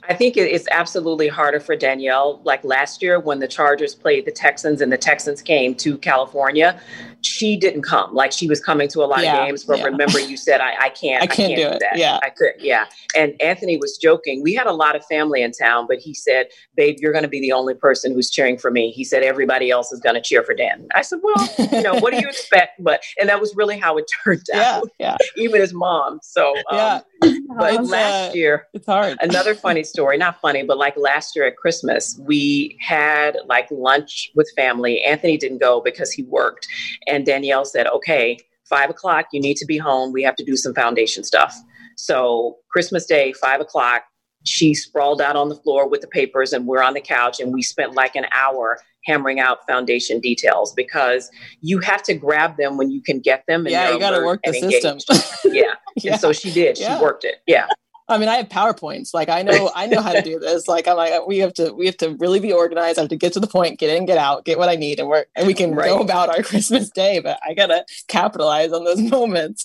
I 0.10 0.15
think 0.15 0.36
it's 0.36 0.67
absolutely 0.71 1.28
harder 1.28 1.60
for 1.60 1.76
Danielle. 1.76 2.41
Like 2.43 2.63
last 2.63 3.02
year 3.04 3.19
when 3.19 3.39
the 3.39 3.48
Chargers 3.48 3.93
played 3.93 4.26
the 4.26 4.32
Texans 4.32 4.82
and 4.82 4.91
the 4.91 4.98
Texans 4.98 5.41
came 5.41 5.76
to 5.76 5.98
California, 6.00 6.80
she 7.21 7.56
didn't 7.56 7.84
come. 7.84 8.13
Like 8.13 8.32
she 8.32 8.48
was 8.48 8.60
coming 8.60 8.88
to 8.89 9.04
a 9.04 9.06
lot 9.06 9.24
yeah, 9.24 9.38
of 9.38 9.48
games, 9.48 9.63
but 9.63 9.80
yeah. 9.80 9.86
remember 9.86 10.19
you 10.19 10.38
said 10.38 10.60
I, 10.60 10.74
I 10.86 10.89
can't 10.89 11.24
I 11.24 11.28
can't, 11.28 11.32
I 11.32 11.36
can't 11.36 11.56
do, 11.56 11.63
do, 11.63 11.69
it. 11.69 11.80
That. 11.80 11.98
Yeah. 11.98 12.19
I 12.24 12.30
could, 12.30 12.54
yeah. 12.60 12.86
And 13.15 13.39
Anthony 13.41 13.78
was 13.78 13.98
joking. 13.98 14.41
We 14.41 14.54
had 14.54 14.67
a 14.67 14.74
lot 14.74 14.95
of 14.95 15.06
family 15.06 15.43
in 15.43 15.52
town, 15.52 15.86
but 15.88 16.00
he 16.00 16.13
said, 16.13 16.48
Babe, 16.76 16.98
you're 17.00 17.13
gonna 17.13 17.28
be 17.28 17.39
the 17.39 17.52
only 17.52 17.76
person 17.76 18.13
who's 18.13 18.30
cheering 18.30 18.58
for 18.58 18.71
me. 18.71 18.91
He 18.91 19.04
said 19.04 19.24
everybody 19.24 19.69
else 19.69 19.91
is 19.91 20.00
gonna 20.00 20.21
cheer 20.21 20.43
for 20.43 20.56
Dan. 20.56 20.88
I 20.95 21.02
said, 21.04 21.19
Well, 21.21 21.48
you 21.71 21.82
know, 21.84 21.95
what 21.95 22.12
do 22.12 22.19
you 22.19 22.28
expect? 22.30 22.84
But 22.84 23.04
and 23.19 23.30
that 23.30 23.39
was 23.39 23.56
really 23.56 23.78
how 23.78 23.98
it 23.98 24.06
turned 24.24 24.50
out. 24.54 24.89
Yeah. 25.00 25.17
Even 25.38 25.62
his 25.62 25.74
mom. 25.74 26.19
So 26.24 26.56
um, 26.56 26.63
yeah. 26.71 27.02
but 27.58 27.86
last 27.86 28.36
year 28.36 28.68
it's 28.74 28.86
hard. 28.86 29.18
another 29.22 29.56
funny 29.56 29.84
story, 29.84 30.18
not 30.18 30.40
funny, 30.42 30.64
but 30.64 30.78
like 30.78 30.96
last 30.98 31.36
year 31.36 31.46
at 31.48 31.58
Christmas, 31.58 32.20
we 32.22 32.78
had 32.82 33.38
like 33.48 33.68
lunch 33.72 34.32
with 34.36 34.52
family. 34.56 35.02
Anthony 35.04 35.38
didn't 35.38 35.60
go 35.60 35.82
because 35.82 36.12
he 36.12 36.24
worked. 36.24 36.68
And 37.08 37.26
Danielle 37.26 37.66
said, 37.66 37.88
okay, 37.88 38.38
five 38.70 38.90
o'clock, 38.90 39.28
you 39.32 39.40
need 39.40 39.58
to 39.58 39.66
be 39.66 39.78
home. 39.78 40.12
We 40.12 40.24
have 40.24 40.36
to 40.36 40.44
do 40.44 40.56
some 40.56 40.74
foundation 40.74 41.24
stuff. 41.24 41.56
So 41.96 42.58
Christmas 42.70 43.06
Day, 43.06 43.34
five 43.34 43.62
o'clock, 43.62 44.04
she 44.44 44.74
sprawled 44.74 45.22
out 45.22 45.36
on 45.36 45.50
the 45.50 45.56
floor 45.56 45.90
with 45.90 46.02
the 46.02 46.08
papers 46.08 46.54
and 46.54 46.68
we're 46.68 46.84
on 46.84 46.94
the 46.94 47.02
couch 47.02 47.40
and 47.40 47.52
we 47.52 47.62
spent 47.62 47.96
like 47.96 48.16
an 48.16 48.26
hour 48.32 48.80
hammering 49.06 49.39
out 49.39 49.65
foundation 49.68 50.20
details 50.20 50.74
because 50.74 51.30
you 51.62 51.80
have 51.80 52.04
to 52.04 52.13
grab 52.13 52.58
them 52.58 52.78
when 52.78 52.91
you 52.91 53.02
can 53.02 53.20
get 53.20 53.44
them. 53.48 53.68
yeah, 53.68 53.91
you 53.91 54.00
got 54.00 54.18
to 54.18 54.26
work 54.26 54.41
the 54.44 54.54
system. 54.54 55.00
yeah. 55.46 55.74
yeah. 55.96 56.12
And 56.13 56.22
so 56.22 56.34
she 56.34 56.52
did. 56.52 56.78
She 56.78 56.84
yeah. 56.84 57.02
worked 57.02 57.24
it. 57.24 57.36
Yeah. 57.48 57.68
I 58.08 58.20
mean, 58.20 58.30
I 58.30 58.36
have 58.36 58.50
PowerPoints. 58.50 59.13
Like 59.13 59.30
I 59.30 59.41
know, 59.41 59.72
I 59.74 59.88
know 59.88 60.02
how 60.02 60.12
to 60.12 60.22
do 60.22 60.38
this. 60.38 60.68
Like 60.68 60.88
I'm 60.88 60.96
like, 60.96 61.26
we 61.26 61.39
have 61.39 61.54
to, 61.56 61.74
we 61.74 61.88
have 61.88 61.98
to 61.98 62.15
really 62.20 62.39
be 62.39 62.54
organized. 62.54 63.00
I 63.00 63.02
have 63.02 63.10
to 63.10 63.15
get 63.15 63.34
to 63.34 63.39
the 63.39 63.48
point, 63.48 63.80
get 63.80 63.96
in, 63.96 64.06
get 64.06 64.20
out, 64.20 64.46
get 64.46 64.60
what 64.60 64.70
I 64.70 64.76
need, 64.76 65.00
and 65.00 65.10
work, 65.10 65.28
and 65.36 65.48
we 65.48 65.56
can 65.56 65.74
right. 65.74 65.88
go 65.88 66.02
about 66.02 66.30
our 66.30 66.44
Christmas 66.44 66.91
day. 66.91 67.20
But 67.20 67.39
I 67.44 67.56
gotta 67.56 67.84
capitalize 68.08 68.72
on 68.72 68.84
those 68.84 69.02
moments. 69.02 69.63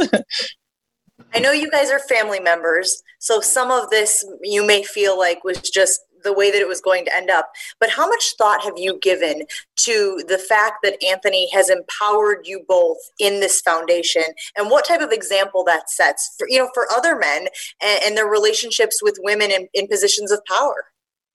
I 1.35 1.38
know 1.38 1.53
you 1.53 1.70
guys 1.70 1.90
are 1.90 1.98
family 1.98 2.40
members, 2.40 3.03
so 3.18 3.42
some 3.42 3.70
of 3.70 3.90
this 3.90 4.24
you 4.42 4.66
may 4.66 4.85
feel 4.85 5.18
like 5.18 5.44
was 5.44 5.61
just 5.61 6.00
the 6.22 6.33
way 6.33 6.50
that 6.50 6.61
it 6.61 6.68
was 6.68 6.80
going 6.80 7.04
to 7.04 7.16
end 7.16 7.30
up. 7.30 7.50
But 7.78 7.90
how 7.90 8.09
much 8.09 8.35
thought 8.37 8.62
have 8.62 8.76
you 8.76 8.98
given 9.00 9.44
to 9.76 10.22
the 10.28 10.38
fact 10.38 10.78
that 10.83 11.02
Anthony 11.04 11.48
has 11.52 11.70
empowered 11.70 12.46
you 12.46 12.64
both 12.68 12.98
in 13.18 13.40
this 13.40 13.61
foundation 13.61 14.24
and 14.56 14.70
what 14.70 14.85
type 14.85 15.00
of 15.00 15.12
example 15.12 15.64
that 15.64 15.90
sets 15.90 16.35
for, 16.38 16.48
you 16.48 16.59
know, 16.59 16.70
for 16.74 16.90
other 16.92 17.16
men 17.16 17.48
and, 17.83 18.00
and 18.04 18.16
their 18.16 18.26
relationships 18.26 19.02
with 19.02 19.18
women 19.22 19.50
in, 19.50 19.68
in 19.74 19.87
positions 19.87 20.30
of 20.30 20.40
power? 20.46 20.87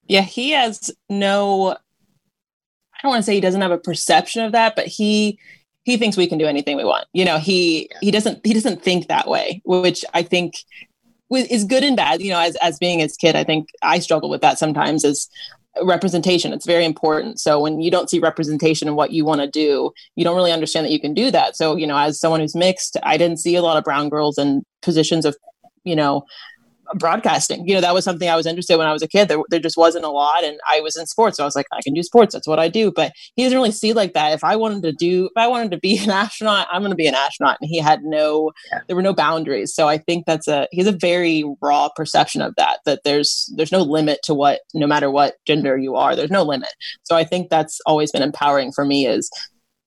Yeah, 0.08 0.22
he 0.22 0.52
has 0.52 0.92
no, 1.10 1.72
I 1.72 3.00
don't 3.02 3.10
want 3.10 3.20
to 3.20 3.24
say 3.24 3.34
he 3.34 3.42
doesn't 3.42 3.62
have 3.62 3.72
a 3.72 3.78
perception 3.78 4.44
of 4.44 4.52
that, 4.52 4.76
but 4.76 4.88
he, 4.88 5.40
he 5.84 5.98
thinks 5.98 6.18
we 6.18 6.28
can 6.28 6.38
do 6.38 6.46
anything 6.48 6.78
we 6.78 6.84
want. 6.84 7.08
You 7.14 7.26
know, 7.26 7.38
he 7.38 7.90
he 8.02 8.10
doesn't 8.10 8.44
he 8.44 8.54
doesn't 8.54 8.82
think 8.82 9.08
that 9.08 9.28
way, 9.28 9.62
which 9.66 10.04
I 10.16 10.24
think 10.24 10.56
is 11.32 11.64
good 11.64 11.84
and 11.84 11.96
bad. 11.96 12.22
You 12.22 12.32
know, 12.32 12.40
as 12.40 12.56
as 12.58 12.78
being 12.78 13.00
his 13.00 13.18
kid, 13.18 13.36
I 13.36 13.44
think 13.44 13.70
I 13.82 14.00
struggle 14.00 14.30
with 14.30 14.42
that 14.42 14.60
sometimes. 14.60 15.04
As 15.04 15.28
representation, 15.82 16.54
it's 16.54 16.66
very 16.66 16.86
important. 16.86 17.40
So 17.40 17.60
when 17.60 17.82
you 17.82 17.92
don't 17.92 18.10
see 18.10 18.20
representation 18.20 18.88
in 18.88 18.96
what 18.96 19.12
you 19.12 19.26
want 19.26 19.42
to 19.42 19.48
do, 19.48 19.92
you 20.16 20.24
don't 20.24 20.36
really 20.36 20.52
understand 20.52 20.86
that 20.86 20.92
you 20.92 21.00
can 21.00 21.14
do 21.14 21.32
that. 21.32 21.56
So 21.56 21.76
you 21.76 21.88
know, 21.88 21.98
as 21.98 22.20
someone 22.20 22.40
who's 22.40 22.56
mixed, 22.56 22.98
I 23.04 23.18
didn't 23.18 23.38
see 23.38 23.56
a 23.56 23.62
lot 23.62 23.78
of 23.78 23.84
brown 23.84 24.10
girls 24.10 24.38
in 24.38 24.64
positions 24.82 25.26
of 25.26 25.36
you 25.84 25.96
know 25.96 26.26
broadcasting. 26.98 27.68
You 27.68 27.76
know, 27.76 27.82
that 27.82 27.94
was 27.94 28.04
something 28.04 28.30
I 28.30 28.36
was 28.36 28.46
interested 28.46 28.74
in 28.74 28.80
when 28.80 28.88
I 28.88 28.94
was 28.94 29.02
a 29.02 29.08
kid. 29.08 29.28
There, 29.28 29.40
there 29.50 29.60
just 29.60 29.78
wasn't 29.78 30.06
a 30.06 30.10
lot, 30.10 30.44
and 30.44 30.60
I 30.70 30.80
was 30.80 30.96
in 30.96 31.06
sports, 31.06 31.38
so 31.38 31.44
I 31.44 31.46
was 31.46 31.56
like, 31.56 31.68
I 31.72 31.82
can 31.82 31.94
do 31.94 32.04
sports. 32.04 32.34
That's 32.34 32.48
what 32.48 32.60
I 32.60 32.68
do. 32.68 32.92
But 32.92 33.14
he 33.36 33.44
doesn't 33.44 33.58
really 33.58 33.72
see 33.72 33.94
like 33.94 34.14
that. 34.14 34.34
If 34.34 34.44
I 34.44 34.56
wanted 34.56 34.84
to 34.84 34.92
do, 34.92 35.26
if 35.26 35.38
I 35.38 35.48
wanted 35.48 35.72
to 35.72 35.78
be 35.78 35.98
an 36.04 36.10
astronaut, 36.10 36.68
I'm 36.72 36.82
going 36.82 36.92
to 36.92 36.96
be 36.96 37.08
an 37.08 37.16
astronaut. 37.16 37.58
And 37.62 37.70
he 37.70 37.80
had 37.80 38.04
no, 38.04 38.52
yeah. 38.72 38.80
there 38.88 38.96
were 38.96 39.02
no 39.02 39.14
boundaries. 39.14 39.74
So 39.74 39.88
I 39.88 39.98
think 39.98 40.26
that's 40.26 40.48
a 40.48 40.68
he 40.72 40.80
has 40.80 40.88
a 40.88 40.98
very 40.98 41.44
raw 41.62 41.90
perception 41.96 42.42
of 42.42 42.54
that. 42.58 42.80
That 42.86 43.02
there's 43.04 43.52
there's 43.56 43.72
no 43.72 43.82
limit 43.82 44.20
to 44.24 44.34
what, 44.34 44.62
no 44.74 44.88
matter 44.88 45.10
what 45.10 45.36
gender 45.46 45.78
you 45.78 45.96
are, 45.96 46.16
there's 46.16 46.32
no 46.32 46.44
limit. 46.44 46.70
So 47.04 47.16
I 47.16 47.24
think 47.24 47.50
that's 47.50 47.80
always 47.86 48.12
been 48.12 48.22
empowering 48.22 48.72
for 48.72 48.86
me. 48.86 49.06
Is 49.08 49.30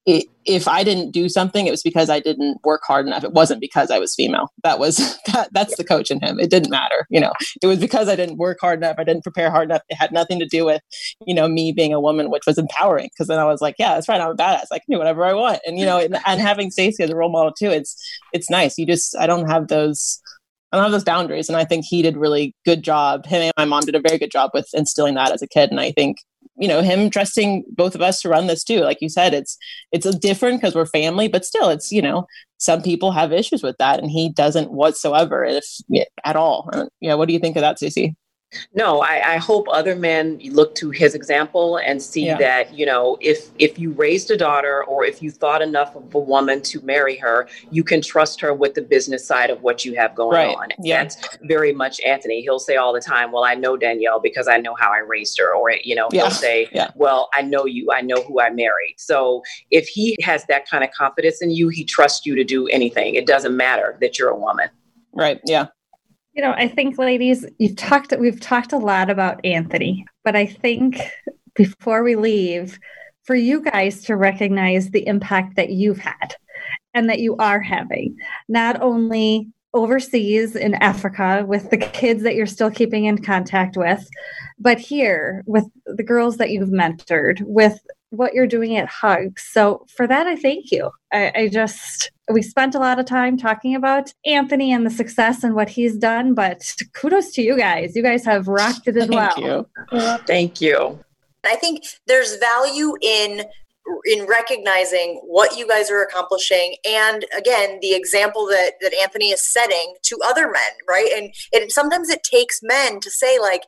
it, 0.08 0.24
if 0.46 0.66
I 0.66 0.84
didn't 0.84 1.10
do 1.10 1.28
something, 1.28 1.66
it 1.66 1.70
was 1.70 1.82
because 1.82 2.08
I 2.08 2.18
didn't 2.18 2.64
work 2.64 2.80
hard 2.86 3.06
enough. 3.06 3.24
It 3.24 3.34
wasn't 3.34 3.60
because 3.60 3.90
I 3.90 3.98
was 3.98 4.14
female. 4.14 4.50
That 4.64 4.78
was 4.78 4.96
that, 5.26 5.50
that's 5.52 5.76
the 5.76 5.84
coach 5.84 6.10
in 6.10 6.18
him. 6.18 6.40
It 6.40 6.48
didn't 6.48 6.70
matter, 6.70 7.06
you 7.10 7.20
know. 7.20 7.32
It 7.62 7.66
was 7.66 7.78
because 7.78 8.08
I 8.08 8.16
didn't 8.16 8.38
work 8.38 8.56
hard 8.58 8.78
enough. 8.78 8.96
I 8.98 9.04
didn't 9.04 9.22
prepare 9.22 9.50
hard 9.50 9.68
enough. 9.68 9.82
It 9.90 9.96
had 9.96 10.10
nothing 10.10 10.38
to 10.38 10.46
do 10.46 10.64
with, 10.64 10.80
you 11.26 11.34
know, 11.34 11.46
me 11.46 11.72
being 11.72 11.92
a 11.92 12.00
woman, 12.00 12.30
which 12.30 12.44
was 12.46 12.56
empowering. 12.56 13.10
Because 13.12 13.28
then 13.28 13.38
I 13.38 13.44
was 13.44 13.60
like, 13.60 13.74
yeah, 13.78 13.94
that's 13.94 14.08
right. 14.08 14.18
I'm 14.18 14.30
a 14.30 14.34
badass. 14.34 14.68
I 14.72 14.78
can 14.78 14.90
do 14.90 14.96
whatever 14.96 15.26
I 15.26 15.34
want. 15.34 15.60
And 15.66 15.78
you 15.78 15.84
know, 15.84 15.98
and, 15.98 16.16
and 16.24 16.40
having 16.40 16.70
Stacey 16.70 17.04
as 17.04 17.10
a 17.10 17.16
role 17.16 17.30
model 17.30 17.52
too, 17.52 17.68
it's 17.68 17.94
it's 18.32 18.48
nice. 18.48 18.78
You 18.78 18.86
just 18.86 19.14
I 19.18 19.26
don't 19.26 19.50
have 19.50 19.68
those. 19.68 20.22
I 20.72 20.76
don't 20.76 20.84
have 20.84 20.92
those 20.92 21.04
boundaries, 21.04 21.48
and 21.48 21.56
I 21.56 21.64
think 21.64 21.84
he 21.86 22.02
did 22.02 22.16
really 22.16 22.54
good 22.66 22.82
job. 22.82 23.24
Him 23.26 23.40
and 23.40 23.52
my 23.56 23.64
mom 23.64 23.84
did 23.84 23.94
a 23.94 24.00
very 24.00 24.18
good 24.18 24.30
job 24.30 24.50
with 24.52 24.68
instilling 24.74 25.14
that 25.14 25.32
as 25.32 25.40
a 25.40 25.46
kid, 25.46 25.70
and 25.70 25.80
I 25.80 25.92
think 25.92 26.18
you 26.58 26.68
know 26.68 26.82
him 26.82 27.10
trusting 27.10 27.64
both 27.68 27.94
of 27.94 28.02
us 28.02 28.20
to 28.20 28.28
run 28.28 28.46
this 28.46 28.64
too 28.64 28.80
like 28.80 28.98
you 29.00 29.08
said 29.08 29.34
it's 29.34 29.56
it's 29.92 30.06
different 30.16 30.60
because 30.60 30.74
we're 30.74 30.86
family 30.86 31.28
but 31.28 31.44
still 31.44 31.68
it's 31.68 31.92
you 31.92 32.02
know 32.02 32.26
some 32.58 32.82
people 32.82 33.12
have 33.12 33.32
issues 33.32 33.62
with 33.62 33.76
that 33.78 34.00
and 34.00 34.10
he 34.10 34.28
doesn't 34.28 34.72
whatsoever 34.72 35.44
if 35.44 35.64
at 36.24 36.36
all 36.36 36.68
uh, 36.72 36.86
yeah 37.00 37.14
what 37.14 37.28
do 37.28 37.34
you 37.34 37.40
think 37.40 37.56
of 37.56 37.60
that 37.62 37.78
Stacey? 37.78 38.16
No, 38.74 39.00
I, 39.00 39.34
I, 39.34 39.36
hope 39.36 39.66
other 39.70 39.94
men 39.94 40.40
look 40.52 40.74
to 40.76 40.88
his 40.88 41.14
example 41.14 41.76
and 41.76 42.00
see 42.00 42.26
yeah. 42.26 42.38
that, 42.38 42.72
you 42.72 42.86
know, 42.86 43.18
if 43.20 43.50
if 43.58 43.78
you 43.78 43.92
raised 43.92 44.30
a 44.30 44.38
daughter 44.38 44.82
or 44.84 45.04
if 45.04 45.22
you 45.22 45.30
thought 45.30 45.60
enough 45.60 45.94
of 45.94 46.14
a 46.14 46.18
woman 46.18 46.62
to 46.62 46.80
marry 46.80 47.16
her, 47.16 47.46
you 47.70 47.84
can 47.84 48.00
trust 48.00 48.40
her 48.40 48.54
with 48.54 48.72
the 48.72 48.80
business 48.80 49.26
side 49.26 49.50
of 49.50 49.62
what 49.62 49.84
you 49.84 49.94
have 49.96 50.14
going 50.14 50.34
right. 50.34 50.56
on. 50.56 50.68
Yeah. 50.82 51.02
That's 51.02 51.36
very 51.42 51.74
much 51.74 52.00
Anthony. 52.00 52.40
He'll 52.40 52.58
say 52.58 52.76
all 52.76 52.94
the 52.94 53.00
time, 53.00 53.32
Well, 53.32 53.44
I 53.44 53.54
know 53.54 53.76
Danielle 53.76 54.18
because 54.18 54.48
I 54.48 54.56
know 54.56 54.74
how 54.74 54.90
I 54.90 54.98
raised 54.98 55.38
her. 55.38 55.54
Or, 55.54 55.72
you 55.84 55.94
know, 55.94 56.08
he'll 56.10 56.30
say, 56.30 56.68
yeah. 56.72 56.90
Well, 56.94 57.28
I 57.34 57.42
know 57.42 57.66
you, 57.66 57.88
I 57.92 58.00
know 58.00 58.22
who 58.22 58.40
I 58.40 58.48
married. 58.48 58.94
So 58.96 59.42
if 59.70 59.86
he 59.88 60.16
has 60.22 60.46
that 60.46 60.66
kind 60.66 60.82
of 60.82 60.90
confidence 60.92 61.42
in 61.42 61.50
you, 61.50 61.68
he 61.68 61.84
trusts 61.84 62.24
you 62.24 62.34
to 62.34 62.44
do 62.44 62.66
anything. 62.68 63.14
It 63.14 63.26
doesn't 63.26 63.56
matter 63.56 63.98
that 64.00 64.18
you're 64.18 64.30
a 64.30 64.38
woman. 64.38 64.70
Right. 65.12 65.40
Yeah. 65.44 65.66
You 66.38 66.44
know, 66.44 66.54
I 66.56 66.68
think, 66.68 66.98
ladies, 66.98 67.44
you've 67.58 67.74
talked. 67.74 68.14
We've 68.16 68.38
talked 68.38 68.72
a 68.72 68.78
lot 68.78 69.10
about 69.10 69.44
Anthony, 69.44 70.06
but 70.22 70.36
I 70.36 70.46
think 70.46 71.00
before 71.56 72.04
we 72.04 72.14
leave, 72.14 72.78
for 73.24 73.34
you 73.34 73.60
guys 73.60 74.04
to 74.04 74.14
recognize 74.14 74.90
the 74.90 75.04
impact 75.08 75.56
that 75.56 75.70
you've 75.70 75.98
had 75.98 76.36
and 76.94 77.10
that 77.10 77.18
you 77.18 77.34
are 77.38 77.58
having, 77.58 78.16
not 78.48 78.80
only 78.80 79.48
overseas 79.74 80.54
in 80.54 80.74
Africa 80.74 81.44
with 81.44 81.70
the 81.70 81.76
kids 81.76 82.22
that 82.22 82.36
you're 82.36 82.46
still 82.46 82.70
keeping 82.70 83.06
in 83.06 83.18
contact 83.18 83.76
with, 83.76 84.08
but 84.60 84.78
here 84.78 85.42
with 85.44 85.64
the 85.86 86.04
girls 86.04 86.36
that 86.36 86.50
you've 86.50 86.68
mentored, 86.68 87.42
with 87.42 87.80
what 88.10 88.32
you're 88.32 88.46
doing 88.46 88.76
at 88.76 88.88
Hugs. 88.88 89.44
So 89.50 89.84
for 89.96 90.06
that, 90.06 90.28
I 90.28 90.36
thank 90.36 90.70
you. 90.70 90.92
I, 91.12 91.32
I, 91.34 91.48
just 91.48 92.12
we 92.30 92.42
spent 92.42 92.74
a 92.74 92.78
lot 92.78 92.98
of 92.98 93.06
time 93.06 93.36
talking 93.36 93.74
about 93.74 94.12
Anthony 94.26 94.72
and 94.72 94.84
the 94.84 94.90
success 94.90 95.42
and 95.42 95.54
what 95.54 95.68
he's 95.68 95.96
done, 95.96 96.34
but 96.34 96.74
kudos 96.94 97.32
to 97.32 97.42
you 97.42 97.56
guys. 97.56 97.96
You 97.96 98.02
guys 98.02 98.24
have 98.24 98.48
rocked 98.48 98.86
it 98.86 98.96
as 98.96 99.08
thank 99.08 99.36
well. 99.36 99.68
You. 99.92 100.18
Thank 100.26 100.60
you. 100.60 100.98
I 101.44 101.56
think 101.56 101.84
there's 102.06 102.36
value 102.36 102.94
in 103.00 103.44
in 104.04 104.26
recognizing 104.26 105.18
what 105.24 105.56
you 105.56 105.66
guys 105.66 105.90
are 105.90 106.02
accomplishing 106.02 106.76
and 106.86 107.24
again 107.34 107.78
the 107.80 107.94
example 107.94 108.46
that 108.46 108.72
that 108.82 108.92
Anthony 108.92 109.30
is 109.30 109.40
setting 109.40 109.94
to 110.02 110.18
other 110.26 110.50
men 110.50 110.72
right 110.86 111.10
and 111.16 111.32
and 111.54 111.72
sometimes 111.72 112.10
it 112.10 112.22
takes 112.22 112.60
men 112.62 113.00
to 113.00 113.10
say 113.10 113.38
like 113.38 113.62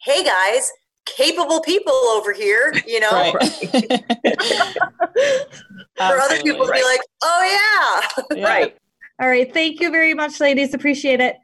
hey 0.00 0.24
guys 0.24 0.72
capable 1.06 1.60
people 1.62 1.92
over 1.92 2.32
here, 2.32 2.74
you 2.86 3.00
know. 3.00 3.32
Right. 3.32 3.50
For 5.96 6.20
other 6.20 6.42
people 6.42 6.66
to 6.66 6.70
right. 6.72 6.80
be 6.80 6.84
like, 6.84 7.00
oh 7.22 7.42
yeah. 8.30 8.36
yeah. 8.36 8.44
Right. 8.48 8.76
All 9.18 9.28
right. 9.28 9.50
Thank 9.52 9.80
you 9.80 9.90
very 9.90 10.12
much, 10.12 10.40
ladies. 10.40 10.74
Appreciate 10.74 11.20
it. 11.20 11.38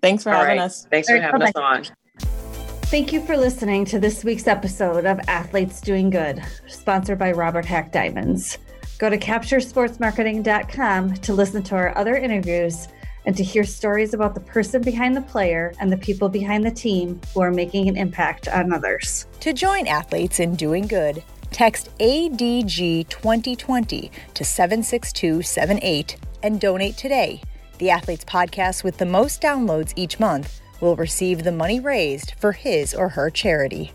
Thanks 0.00 0.22
for 0.22 0.32
All 0.32 0.40
having 0.40 0.58
right. 0.58 0.64
us. 0.64 0.86
Thanks 0.90 1.10
All 1.10 1.16
for 1.16 1.22
having 1.22 1.40
bye-bye. 1.40 1.80
us 1.80 1.90
on. 1.90 1.96
Thank 2.84 3.12
you 3.12 3.20
for 3.20 3.36
listening 3.36 3.84
to 3.86 3.98
this 3.98 4.24
week's 4.24 4.46
episode 4.46 5.04
of 5.04 5.20
Athletes 5.28 5.82
Doing 5.82 6.08
Good, 6.08 6.42
sponsored 6.68 7.18
by 7.18 7.32
Robert 7.32 7.66
Haack 7.66 7.92
Diamonds. 7.92 8.56
Go 8.98 9.10
to 9.10 9.18
capturesportsmarketing.com 9.18 11.14
to 11.14 11.34
listen 11.34 11.62
to 11.64 11.74
our 11.74 11.94
other 11.98 12.16
interviews 12.16 12.88
and 13.28 13.36
to 13.36 13.44
hear 13.44 13.62
stories 13.62 14.14
about 14.14 14.32
the 14.32 14.40
person 14.40 14.80
behind 14.80 15.14
the 15.14 15.20
player 15.20 15.74
and 15.80 15.92
the 15.92 15.98
people 15.98 16.30
behind 16.30 16.64
the 16.64 16.70
team 16.70 17.20
who 17.34 17.42
are 17.42 17.50
making 17.50 17.86
an 17.86 17.94
impact 17.94 18.48
on 18.48 18.72
others. 18.72 19.26
To 19.40 19.52
join 19.52 19.86
athletes 19.86 20.40
in 20.40 20.56
doing 20.56 20.86
good, 20.86 21.22
text 21.50 21.90
ADG 21.98 23.06
2020 23.10 24.10
to 24.32 24.44
76278 24.44 26.16
and 26.42 26.58
donate 26.58 26.96
today. 26.96 27.42
The 27.76 27.90
Athletes 27.90 28.24
Podcast 28.24 28.82
with 28.82 28.96
the 28.96 29.04
most 29.04 29.42
downloads 29.42 29.92
each 29.94 30.18
month 30.18 30.62
will 30.80 30.96
receive 30.96 31.44
the 31.44 31.52
money 31.52 31.80
raised 31.80 32.32
for 32.38 32.52
his 32.52 32.94
or 32.94 33.10
her 33.10 33.28
charity. 33.28 33.92